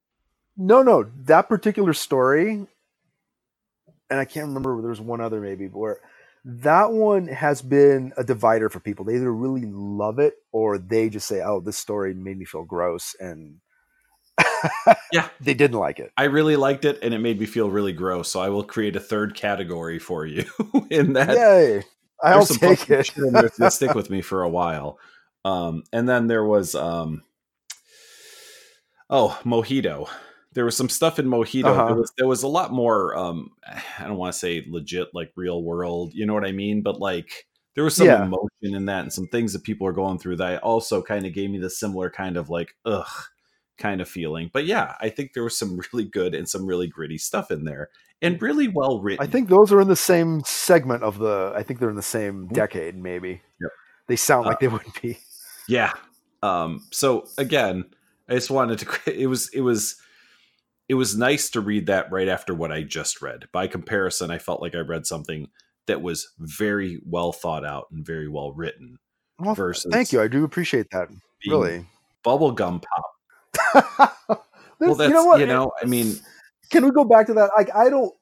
[0.57, 2.67] No, no, that particular story,
[4.11, 4.81] and I can't remember.
[4.81, 6.01] There was one other maybe where
[6.45, 9.05] that one has been a divider for people.
[9.05, 12.65] They either really love it or they just say, "Oh, this story made me feel
[12.65, 13.61] gross," and
[15.13, 15.29] Yeah.
[15.41, 16.13] they didn't like it.
[16.17, 18.31] I really liked it and it made me feel really gross.
[18.31, 20.45] So I will create a third category for you
[20.91, 21.31] in that.
[21.37, 21.85] Yay!
[22.23, 23.07] I'll some take it.
[23.07, 24.99] shit in there that's gonna stick with me for a while.
[25.45, 27.23] Um, and then there was um,
[29.11, 30.09] oh Mojito.
[30.55, 31.67] There was some stuff in Mojito.
[31.67, 31.87] Uh-huh.
[31.87, 33.17] There was there was a lot more.
[33.17, 33.51] Um,
[33.99, 36.13] I don't want to say legit like real world.
[36.15, 36.83] You know what I mean?
[36.83, 38.25] But like there was some Yeah.
[38.25, 41.33] emotion in that and some things that people are going through that also kind of
[41.33, 43.07] gave me the similar kind of like ugh
[43.79, 44.51] kind of feeling.
[44.53, 47.65] But yeah, I think there was some really good and some really gritty stuff in
[47.65, 47.89] there
[48.21, 49.25] and really well written.
[49.27, 51.53] I think those are in the same segment of the.
[51.57, 52.53] I think they're in the same Mhm.
[52.53, 53.41] decade, maybe.
[53.61, 53.71] Yep.
[54.09, 55.19] They sound Uh, like they would be.
[55.69, 55.93] Yeah.
[56.43, 57.85] Um, so again,
[58.29, 58.89] I just wanted to.
[59.21, 59.97] It was it was
[60.89, 63.45] it was nice to read that right after what I just read.
[63.53, 65.49] By comparison, I felt like I read something
[65.87, 68.97] that was very well thought out and very well written.
[69.39, 70.21] Well, versus thank you.
[70.23, 71.09] I do appreciate that.
[71.47, 71.87] Really.
[72.25, 73.05] bubblegum pop.
[74.81, 75.41] well, you know what?
[75.41, 75.73] you know.
[75.81, 76.17] I mean,
[76.71, 77.51] can we go back to that?
[77.57, 78.15] Like, I don't.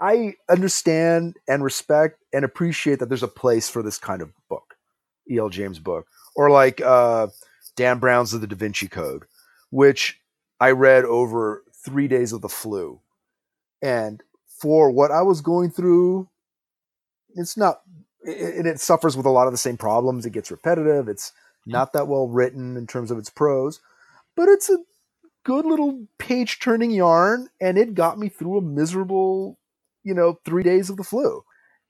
[0.00, 4.74] I understand and respect and appreciate that there's a place for this kind of book,
[5.30, 5.48] E.L.
[5.48, 7.28] James book, or like uh,
[7.76, 9.24] Dan Brown's of the Da Vinci Code,
[9.70, 10.18] which
[10.58, 13.00] I read over three days of the flu,
[13.80, 14.22] and
[14.60, 16.28] for what I was going through,
[17.34, 17.82] it's not,
[18.24, 20.26] and it suffers with a lot of the same problems.
[20.26, 21.08] It gets repetitive.
[21.08, 21.32] It's
[21.66, 23.80] not that well written in terms of its prose,
[24.36, 24.78] but it's a
[25.44, 29.58] good little page turning yarn and it got me through a miserable
[30.04, 31.42] you know three days of the flu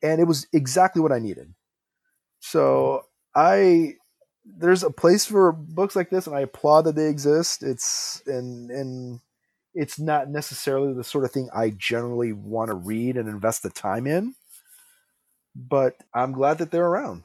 [0.03, 1.55] and it was exactly what i needed.
[2.40, 3.97] So i
[4.47, 7.62] there's a place for books like this and i applaud that they exist.
[7.64, 9.20] It's and and
[9.74, 13.70] it's not necessarily the sort of thing i generally want to read and invest the
[13.70, 14.34] time in
[15.57, 17.24] but i'm glad that they're around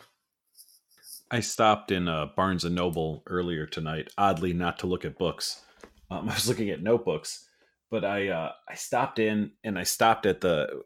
[1.30, 4.09] I stopped in uh, Barnes and Noble earlier tonight.
[4.17, 5.61] Oddly, not to look at books.
[6.09, 7.47] Um, I was looking at notebooks,
[7.91, 10.84] but I uh, I stopped in and I stopped at the.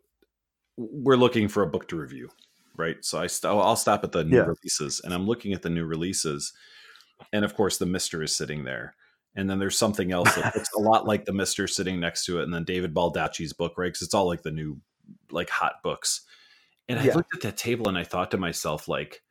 [0.78, 2.30] We're looking for a book to review,
[2.78, 2.98] right?
[3.02, 4.46] So I st- I'll stop at the new Yeah.
[4.46, 6.54] releases, and I'm looking at the new releases,
[7.34, 8.96] and of course the Mister is sitting there,
[9.36, 12.40] and then there's something else that looks a lot like the Mister sitting next to
[12.40, 13.88] it, and then David Baldacci's book, right?
[13.88, 14.80] Because it's all like the new,
[15.30, 16.22] like hot books.
[16.90, 17.14] And I Yeah.
[17.16, 19.22] looked at that table and I thought to myself, like,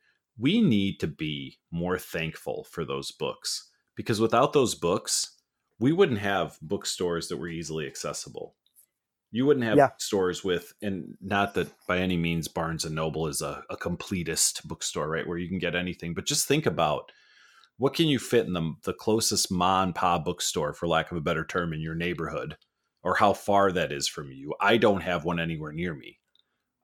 [0.41, 5.37] we need to be more thankful for those books because without those books,
[5.79, 8.55] we wouldn't have bookstores that were easily accessible.
[9.31, 9.89] You wouldn't have Yeah.
[9.99, 14.65] stores with, and not that by any means Barnes and Noble is a, a completist
[14.65, 15.27] bookstore, right?
[15.27, 17.11] Where you can get anything, but just think about
[17.77, 21.17] what can you fit in the, the closest ma and pa bookstore, for lack of
[21.17, 22.57] a better term, in your neighborhood,
[23.03, 24.53] or how far that is from you.
[24.59, 26.19] I don't have one anywhere near me.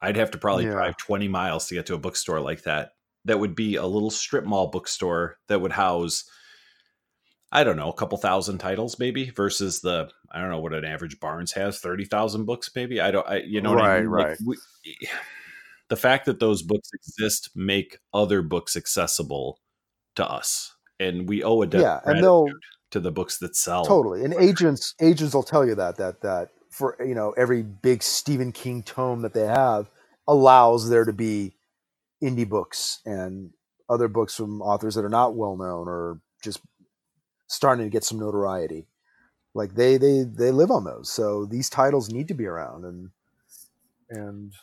[0.01, 0.71] I'd have to probably Yeah.
[0.71, 2.91] drive 20 miles to get to a bookstore like that.
[3.26, 6.24] That would be a little strip mall bookstore that would house,
[7.51, 10.86] I don't know, a couple thousand titles maybe versus the, I don't know what an
[10.86, 13.01] average Barnes has, 30,000 books maybe.
[13.01, 14.30] I don't, I, you know what I Right.
[14.30, 14.38] Like, right.
[14.45, 14.57] we,
[15.89, 19.59] the fact that those books exist make other books accessible
[20.15, 20.76] to us.
[20.99, 22.47] And we owe a debt yeah and they'll
[22.91, 23.86] to the books that sell.
[23.86, 28.01] totally and agents agents will tell you that that that for you know every big
[28.01, 29.89] stephen king tome that they have
[30.28, 31.53] allows there to be
[32.24, 33.51] indie books and
[33.89, 36.61] other books from authors that are not well known or just
[37.47, 38.88] starting to get some notoriety
[39.53, 43.09] like they they they live on those so these titles need to be around and
[44.09, 44.53] and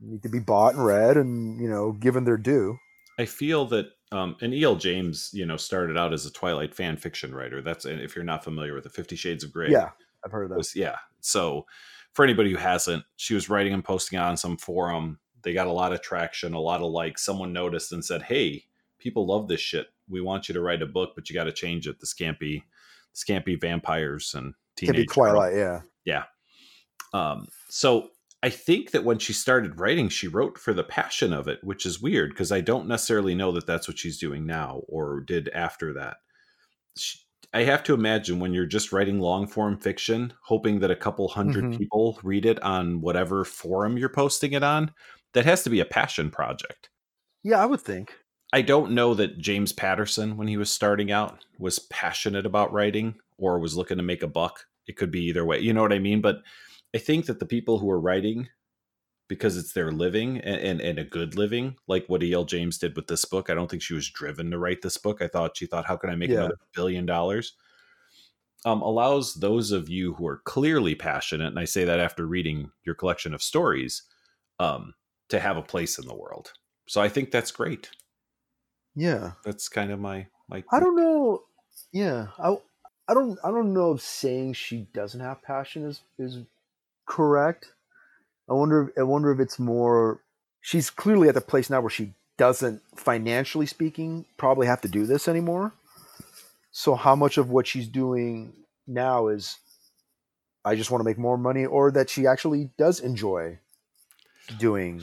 [0.00, 2.76] need to be bought and read and you know given their due
[3.16, 4.74] I feel that, um, and E.L.
[4.74, 7.62] James, you know, started out as a Twilight fan fiction writer.
[7.62, 9.90] That's if you're not familiar with the Fifty Shades of Grey, yeah
[10.24, 10.96] i've heard of that was yeah.
[11.20, 11.66] So
[12.12, 15.18] for anybody who hasn't, she was writing and posting on some forum.
[15.44, 17.24] They got a lot of traction, a lot of likes.
[17.24, 18.64] Someone noticed and said, "Hey,
[18.98, 19.86] people love this shit.
[20.08, 22.00] We want you to write a book, but you got to change it.
[22.00, 22.64] This can't be,
[23.12, 26.24] this can't be vampires and can teenage be twilight yeah yeah."
[27.12, 28.10] um, so
[28.42, 31.86] I think that when she started writing, she wrote for the passion of it, which
[31.86, 35.48] is weird because I don't necessarily know that that's what she's doing now or did
[35.50, 36.18] after that.
[36.96, 37.18] She,
[37.54, 41.28] I have to imagine when you're just writing long form fiction, hoping that a couple
[41.28, 41.78] 100 Mhm.
[41.78, 44.92] people read it on whatever forum you're posting it on,
[45.34, 46.88] that has to be a passion project.
[47.42, 48.14] yeah i would think
[48.54, 53.16] I don't know that James Patterson, when he was starting out, was passionate about writing
[53.36, 54.66] or was looking to make a buck.
[54.86, 55.58] It could be either way.
[55.58, 56.20] You know what I mean?
[56.20, 56.42] But
[56.94, 58.48] I think that the people who are writing
[59.28, 62.44] because it's their living and, and, and, a good living, like what E.L.
[62.44, 63.50] James did with this book.
[63.50, 65.20] I don't think she was driven to write this book.
[65.20, 66.36] I thought she thought, how can I make yeah.
[66.36, 67.54] another billion dollars?
[68.64, 72.70] Um, allows those of you who are clearly passionate, and I say that after reading
[72.84, 74.02] your collection of stories,
[74.60, 74.94] um,
[75.28, 76.52] to have a place in the world.
[76.86, 77.90] So I think that's great.
[78.94, 80.62] Yeah, that's kind of my my.
[80.70, 81.42] I don't know.
[81.92, 82.56] Yeah, I
[83.08, 86.38] I don't I don't know if saying she doesn't have passion is is
[87.06, 87.72] correct.
[88.48, 90.20] I wonder I wonder if it's more
[90.60, 95.06] she's clearly at the place now where she doesn't financially speaking probably have to do
[95.06, 95.72] this anymore.
[96.72, 98.52] So how much of what she's doing
[98.86, 99.58] now is
[100.64, 103.58] I just want to make more money or that she actually does enjoy
[104.58, 105.02] doing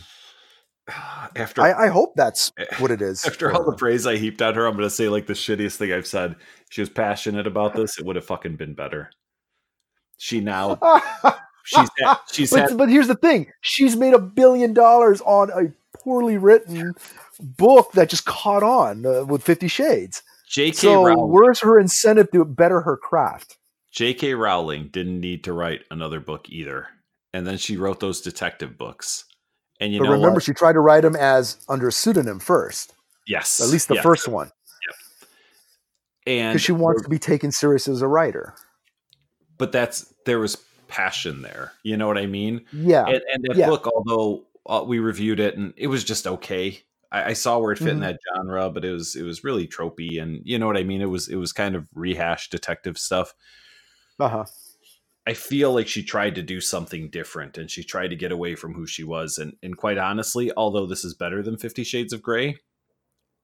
[1.36, 3.26] after I, I, hope that's what it is.
[3.26, 5.94] After all the praise I heaped on her, I'm gonna say like the shittiest thing
[5.94, 6.36] I've said.
[6.70, 9.12] She was passionate about this, it would have fucking been better.
[10.18, 10.80] She now
[11.64, 15.50] she's had, she's but, had, but here's the thing: she's made a billion dollars on
[15.52, 16.94] a poorly written
[17.40, 20.24] book that just caught on uh, with Fifty Shades.
[20.50, 20.74] J.K.
[20.74, 23.58] So Rowling, where's her incentive to better her craft?
[23.92, 24.34] J.K.
[24.34, 26.88] Rowling didn't need to write another book either,
[27.34, 29.26] and then she wrote those detective books.
[29.82, 30.44] And you but know, remember, what?
[30.44, 32.94] she tried to write them as under a pseudonym first.
[33.28, 34.04] Yes, at least the yes.
[34.04, 34.48] first one.
[34.88, 34.96] Yep.
[36.28, 38.54] And because she wants to be taken serious as a writer.
[39.58, 40.58] But that's there was
[40.88, 41.74] passion there.
[41.84, 42.62] You know what I mean?
[42.72, 43.06] Yeah.
[43.06, 43.68] And, and that yeah.
[43.68, 46.80] book, although uh, we reviewed it and it was just okay.
[47.12, 47.96] I, I saw where it fit mm-hmm.
[47.96, 50.84] in that genre, but it was it was really tropey, and you know what I
[50.84, 51.02] mean.
[51.02, 53.34] It was it was kind of rehashed detective stuff.
[54.20, 54.46] Uh huh.
[55.28, 58.56] I feel like she tried to do something different, and she tried to get away
[58.56, 59.38] from who she was.
[59.38, 62.58] And and quite honestly, although this is better than Fifty Shades of Grey,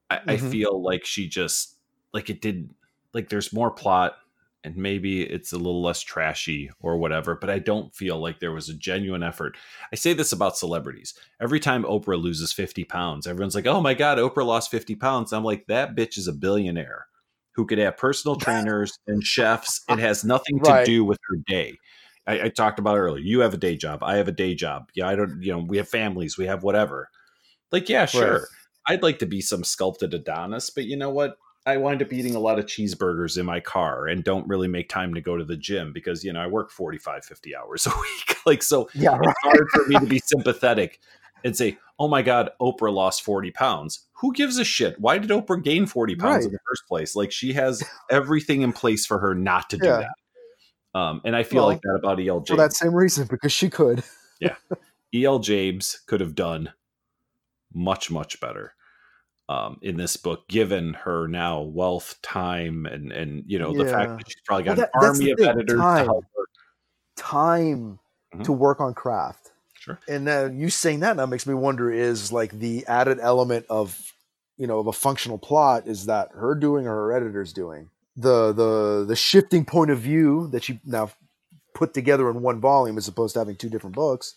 [0.10, 0.30] I, mm-hmm.
[0.30, 1.76] I feel like she just
[2.14, 2.74] like it did
[3.14, 4.18] like there's more plot
[4.64, 8.52] and maybe it's a little less trashy or whatever, but I don't feel like there
[8.52, 9.56] was a genuine effort.
[9.94, 11.14] I say this about celebrities.
[11.42, 15.32] Every time Oprah loses 50 pounds, everyone's like, oh my God, Oprah lost 50 pounds.
[15.32, 17.07] I'm like, that bitch is a billionaire
[17.58, 19.82] who could have personal trainers and chefs.
[19.90, 20.86] It has nothing to right.
[20.86, 21.78] do with her day.
[22.26, 23.24] I, I, talked about earlier.
[23.24, 24.04] You have a day job.
[24.04, 24.90] I have a day job.
[24.94, 27.10] Yeah, I don't, you know, we have families, we have whatever.
[27.72, 28.34] Like, yeah, sure.
[28.34, 28.48] Right.
[28.90, 31.38] I'd like to be some sculpted Adonis, but you know what?
[31.66, 34.88] I wind up eating a lot of cheeseburgers in my car and don't really make
[34.88, 37.90] time to go to the gym because, you know, I work 45, 50 hours a
[38.00, 38.38] week.
[38.46, 39.30] like, so yeah, right.
[39.30, 41.00] it's hard for me to be sympathetic
[41.44, 44.06] and say, oh my God, Oprah lost 40 pounds.
[44.22, 45.00] Who gives a shit?
[45.00, 46.46] Why did Oprah gain 40 pounds right.
[46.46, 47.16] in the first place?
[47.16, 49.98] Like, she has everything in place for her not to do yeah.
[49.98, 51.00] that.
[51.00, 52.40] Um, and I feel well, like that about E.L.
[52.40, 52.50] James.
[52.50, 54.04] For that same reason, because she could.
[54.40, 54.56] yeah.
[55.14, 55.40] E.L.
[55.40, 56.72] James could have done
[57.74, 58.74] much, much better
[59.50, 63.84] um, in this book, given her now wealth, time, and and you know yeah.
[63.84, 66.06] the fact that she's probably got well, that, an army of editors time.
[66.06, 66.44] to help her.
[67.16, 68.00] Time
[68.34, 68.44] mm-hmm.
[68.44, 69.52] to work on craft.
[69.88, 70.00] Sure.
[70.08, 74.14] And uh, you saying that now makes me wonder: is like the added element of
[74.58, 78.52] you know of a functional plot is that her doing or her editors doing the
[78.52, 81.10] the the shifting point of view that you now
[81.74, 84.36] put together in one volume as opposed to having two different books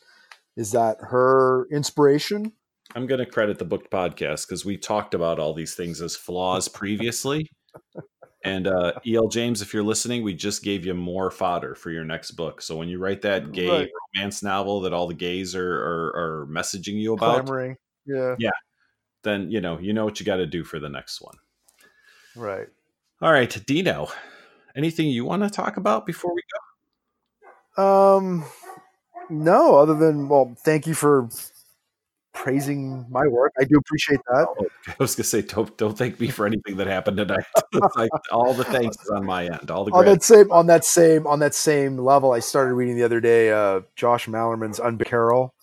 [0.56, 2.52] is that her inspiration
[2.94, 6.16] I'm going to credit the book podcast because we talked about all these things as
[6.16, 7.48] flaws previously.
[8.42, 9.28] and uh, E.L.
[9.28, 12.62] James, if you're listening, we just gave you more fodder for your next book.
[12.62, 13.90] So when you write that gay right.
[14.16, 17.76] romance novel that all the gays are are, are messaging you about, Clamoring.
[18.06, 18.50] yeah, yeah,
[19.22, 21.36] then you know you know what you got to do for the next one.
[22.34, 22.68] Right.
[23.20, 24.08] All right, Dino.
[24.74, 26.42] Anything you want to talk about before we
[27.76, 27.82] go?
[27.82, 28.44] Um,
[29.28, 29.76] no.
[29.76, 31.28] Other than well, thank you for
[32.42, 33.52] praising my work.
[33.60, 34.46] I do appreciate that.
[34.48, 37.44] Oh, I was gonna say, don't don't thank me for anything that happened tonight.
[37.96, 39.70] like, all the thanks is on my end.
[39.70, 42.32] All the on that same on that same on that same level.
[42.32, 45.54] I started reading the other day uh, Josh Malerman's Unbury Carol,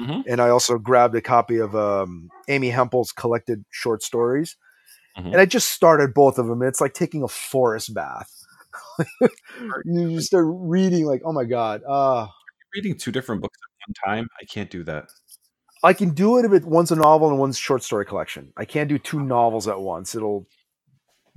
[0.00, 0.20] mm-hmm.
[0.28, 4.56] and I also grabbed a copy of um, Amy Hempel's collected short stories,
[5.16, 5.28] mm-hmm.
[5.28, 6.62] and I just started both of them.
[6.62, 8.30] It's like taking a forest bath.
[9.84, 12.26] you just start reading like, oh my god, uh,
[12.74, 14.28] reading two different books at one time.
[14.40, 15.08] I can't do that.
[15.82, 18.52] I can do it if it one's a novel and one's short story collection.
[18.56, 20.14] I can't do two novels at once.
[20.14, 20.46] It'll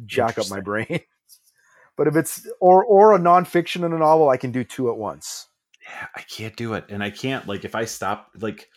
[0.05, 0.87] jack up my brain.
[1.97, 4.97] but if it's or or a nonfiction and a novel, I can do two at
[4.97, 5.47] once.
[5.83, 8.67] Yeah, I can't do it, and I can't like if I stop like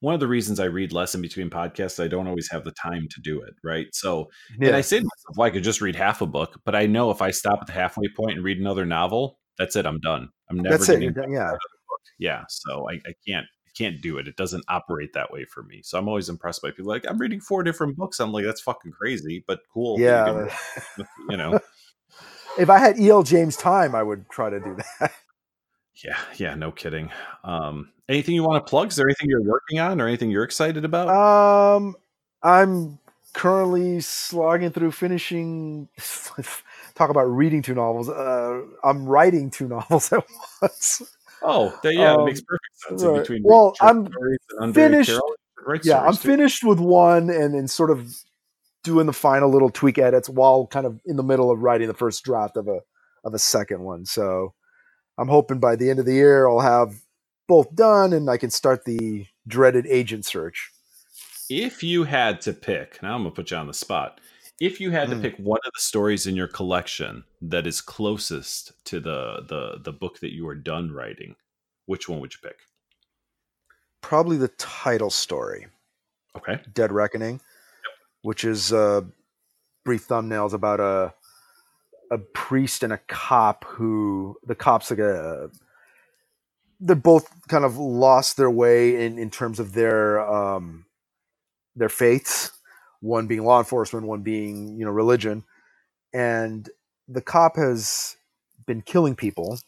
[0.00, 2.72] one of the reasons I read less in between podcasts, I don't always have the
[2.72, 3.86] time to do it, right?
[3.92, 4.28] So,
[4.58, 4.68] yeah.
[4.68, 6.86] and I say to myself, well, I could just read half a book, but I
[6.86, 9.86] know if I stop at the halfway point and read another novel, that's it.
[9.86, 10.28] I'm done.
[10.50, 10.76] I'm never.
[10.76, 11.14] That's it.
[11.28, 11.52] Yeah.
[12.18, 12.44] Yeah.
[12.48, 13.46] So I, I can't
[13.76, 14.26] can't do it.
[14.26, 15.82] It doesn't operate that way for me.
[15.82, 18.20] So I'm always impressed by people like I'm reading four different books.
[18.20, 20.00] I'm like that's fucking crazy, but cool.
[20.00, 20.48] Yeah,
[20.98, 21.60] you, you know.
[22.58, 23.22] if I had E.L.
[23.22, 25.12] James time, I would try to do that.
[26.04, 27.10] Yeah, yeah, no kidding.
[27.42, 28.90] Um, anything you want to plug?
[28.90, 31.08] Is there anything you're working on or anything you're excited about?
[31.08, 31.96] Um,
[32.42, 32.98] I'm
[33.32, 35.88] currently slogging through finishing.
[36.94, 38.10] talk about reading two novels.
[38.10, 40.22] Uh, I'm writing two novels at
[40.60, 41.15] once.
[41.42, 43.02] Oh, yeah, um, it makes perfect sense.
[43.02, 43.20] Right.
[43.20, 44.08] between well, I'm
[44.72, 45.12] finished.
[45.82, 46.28] yeah, I'm too.
[46.28, 48.14] finished with one, and then sort of
[48.82, 51.94] doing the final little tweak edits while kind of in the middle of writing the
[51.94, 52.80] first draft of a
[53.24, 54.06] of a second one.
[54.06, 54.54] So
[55.18, 56.94] I'm hoping by the end of the year I'll have
[57.48, 60.70] both done, and I can start the dreaded agent search.
[61.48, 64.20] If you had to pick, now I'm gonna put you on the spot
[64.60, 65.22] if you had to mm.
[65.22, 69.92] pick one of the stories in your collection that is closest to the the the
[69.92, 71.36] book that you are done writing,
[71.86, 72.58] which one would you pick?
[74.00, 75.66] Probably the title story.
[76.36, 76.60] Okay.
[76.72, 77.94] Dead Reckoning, yep.
[78.22, 79.02] which is uh,
[79.84, 81.14] brief thumbnails about a
[82.10, 85.50] a priest and a cop who the cops like a
[86.78, 90.86] they're both kind of lost their way in in terms of their um
[91.74, 92.52] their faiths
[93.06, 95.44] one being law enforcement, one being you know religion,
[96.12, 96.68] and
[97.08, 98.16] the cop has
[98.66, 99.58] been killing people,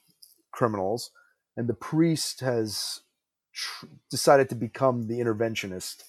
[0.52, 1.10] criminals,
[1.56, 3.00] and the priest has
[3.54, 6.04] tr- decided to become the interventionist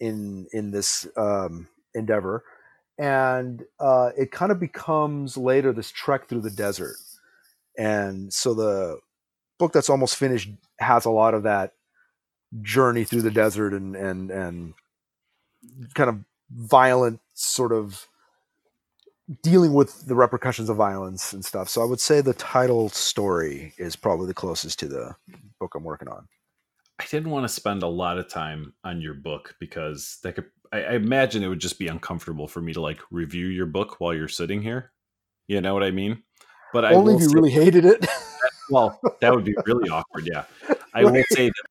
[0.00, 2.44] in in this um, endeavor,
[2.98, 6.96] and uh, it kind of becomes later this trek through the desert,
[7.78, 8.98] and so the
[9.58, 10.50] book that's almost finished
[10.80, 11.72] has a lot of that
[12.62, 14.74] journey through the desert and and and
[15.94, 18.06] kind of violent sort of
[19.42, 21.68] dealing with the repercussions of violence and stuff.
[21.68, 25.16] So I would say the title story is probably the closest to the
[25.58, 26.28] book I'm working on.
[27.00, 30.44] I didn't want to spend a lot of time on your book because that could
[30.72, 34.00] I, I imagine it would just be uncomfortable for me to like review your book
[34.00, 34.92] while you're sitting here.
[35.48, 36.22] You know what I mean?
[36.72, 38.06] But only I if you really hated it.
[38.70, 40.26] Well, that would be really awkward.
[40.26, 40.44] Yeah,
[40.94, 41.64] I will say that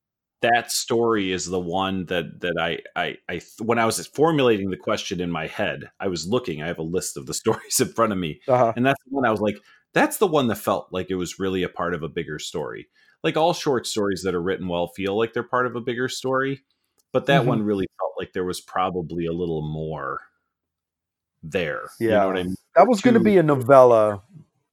[0.43, 4.77] that story is the one that that I, I I when I was formulating the
[4.77, 6.61] question in my head, I was looking.
[6.61, 8.73] I have a list of the stories in front of me, uh-huh.
[8.75, 9.57] and that's the one I was like,
[9.93, 12.89] that's the one that felt like it was really a part of a bigger story.
[13.23, 16.09] Like all short stories that are written well feel like they're part of a bigger
[16.09, 16.61] story,
[17.13, 17.49] but that mm-hmm.
[17.49, 20.19] one really felt like there was probably a little more
[21.41, 21.83] there.
[22.01, 22.55] Yeah, you know what I mean?
[22.75, 24.21] That was going to be a novella,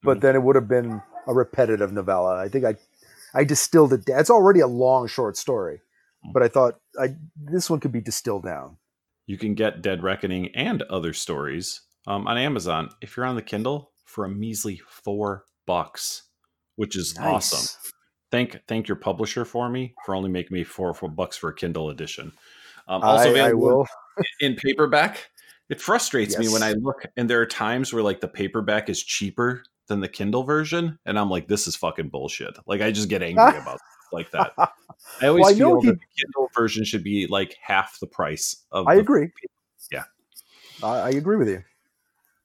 [0.02, 0.20] but mm-hmm.
[0.20, 2.36] then it would have been a repetitive novella.
[2.42, 2.74] I think I
[3.34, 4.02] I distilled it.
[4.06, 5.80] It's already a long short story,
[6.24, 6.32] hmm.
[6.32, 8.76] but I thought I this one could be distilled down.
[9.26, 13.42] You can get Dead Reckoning and other stories um, on Amazon if you're on the
[13.42, 16.24] Kindle for a measly four bucks,
[16.76, 17.26] which is nice.
[17.26, 17.92] awesome.
[18.30, 21.54] Thank thank your publisher for me for only making me four four bucks for a
[21.54, 22.32] Kindle edition.
[22.88, 23.86] Um, also I, I will
[24.40, 25.30] in paperback.
[25.68, 26.40] It frustrates yes.
[26.40, 30.00] me when I look and there are times where like the paperback is cheaper than
[30.00, 32.56] the Kindle version, and I'm like, this is fucking bullshit.
[32.66, 33.78] Like I just get angry about
[34.12, 34.52] like that.
[34.56, 38.64] I always well, I feel that the Kindle version should be like half the price
[38.72, 38.88] of.
[38.88, 39.28] I agree.
[39.90, 40.04] Yeah,
[40.84, 41.64] I, I agree with you.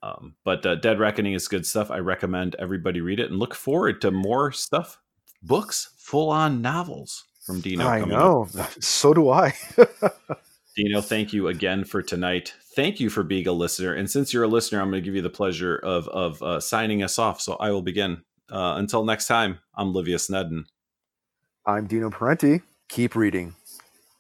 [0.02, 1.92] Um, but uh, Dead Reckoning is good stuff.
[1.92, 4.98] I recommend everybody read it and look forward to more stuff,
[5.44, 7.86] books, full on novels from Dino.
[7.86, 8.48] I know.
[8.58, 8.72] Up.
[8.82, 9.54] So do I.
[10.76, 12.54] Dino, thank you again for tonight.
[12.76, 13.94] Thank you for being a listener.
[13.94, 16.60] And since you're a listener, I'm going to give you the pleasure of of uh,
[16.60, 17.40] signing us off.
[17.40, 18.24] So I will begin.
[18.52, 20.66] Uh, until next time, I'm Livius Nedin.
[21.66, 22.62] I'm Dino Parenti.
[22.90, 23.56] Keep reading.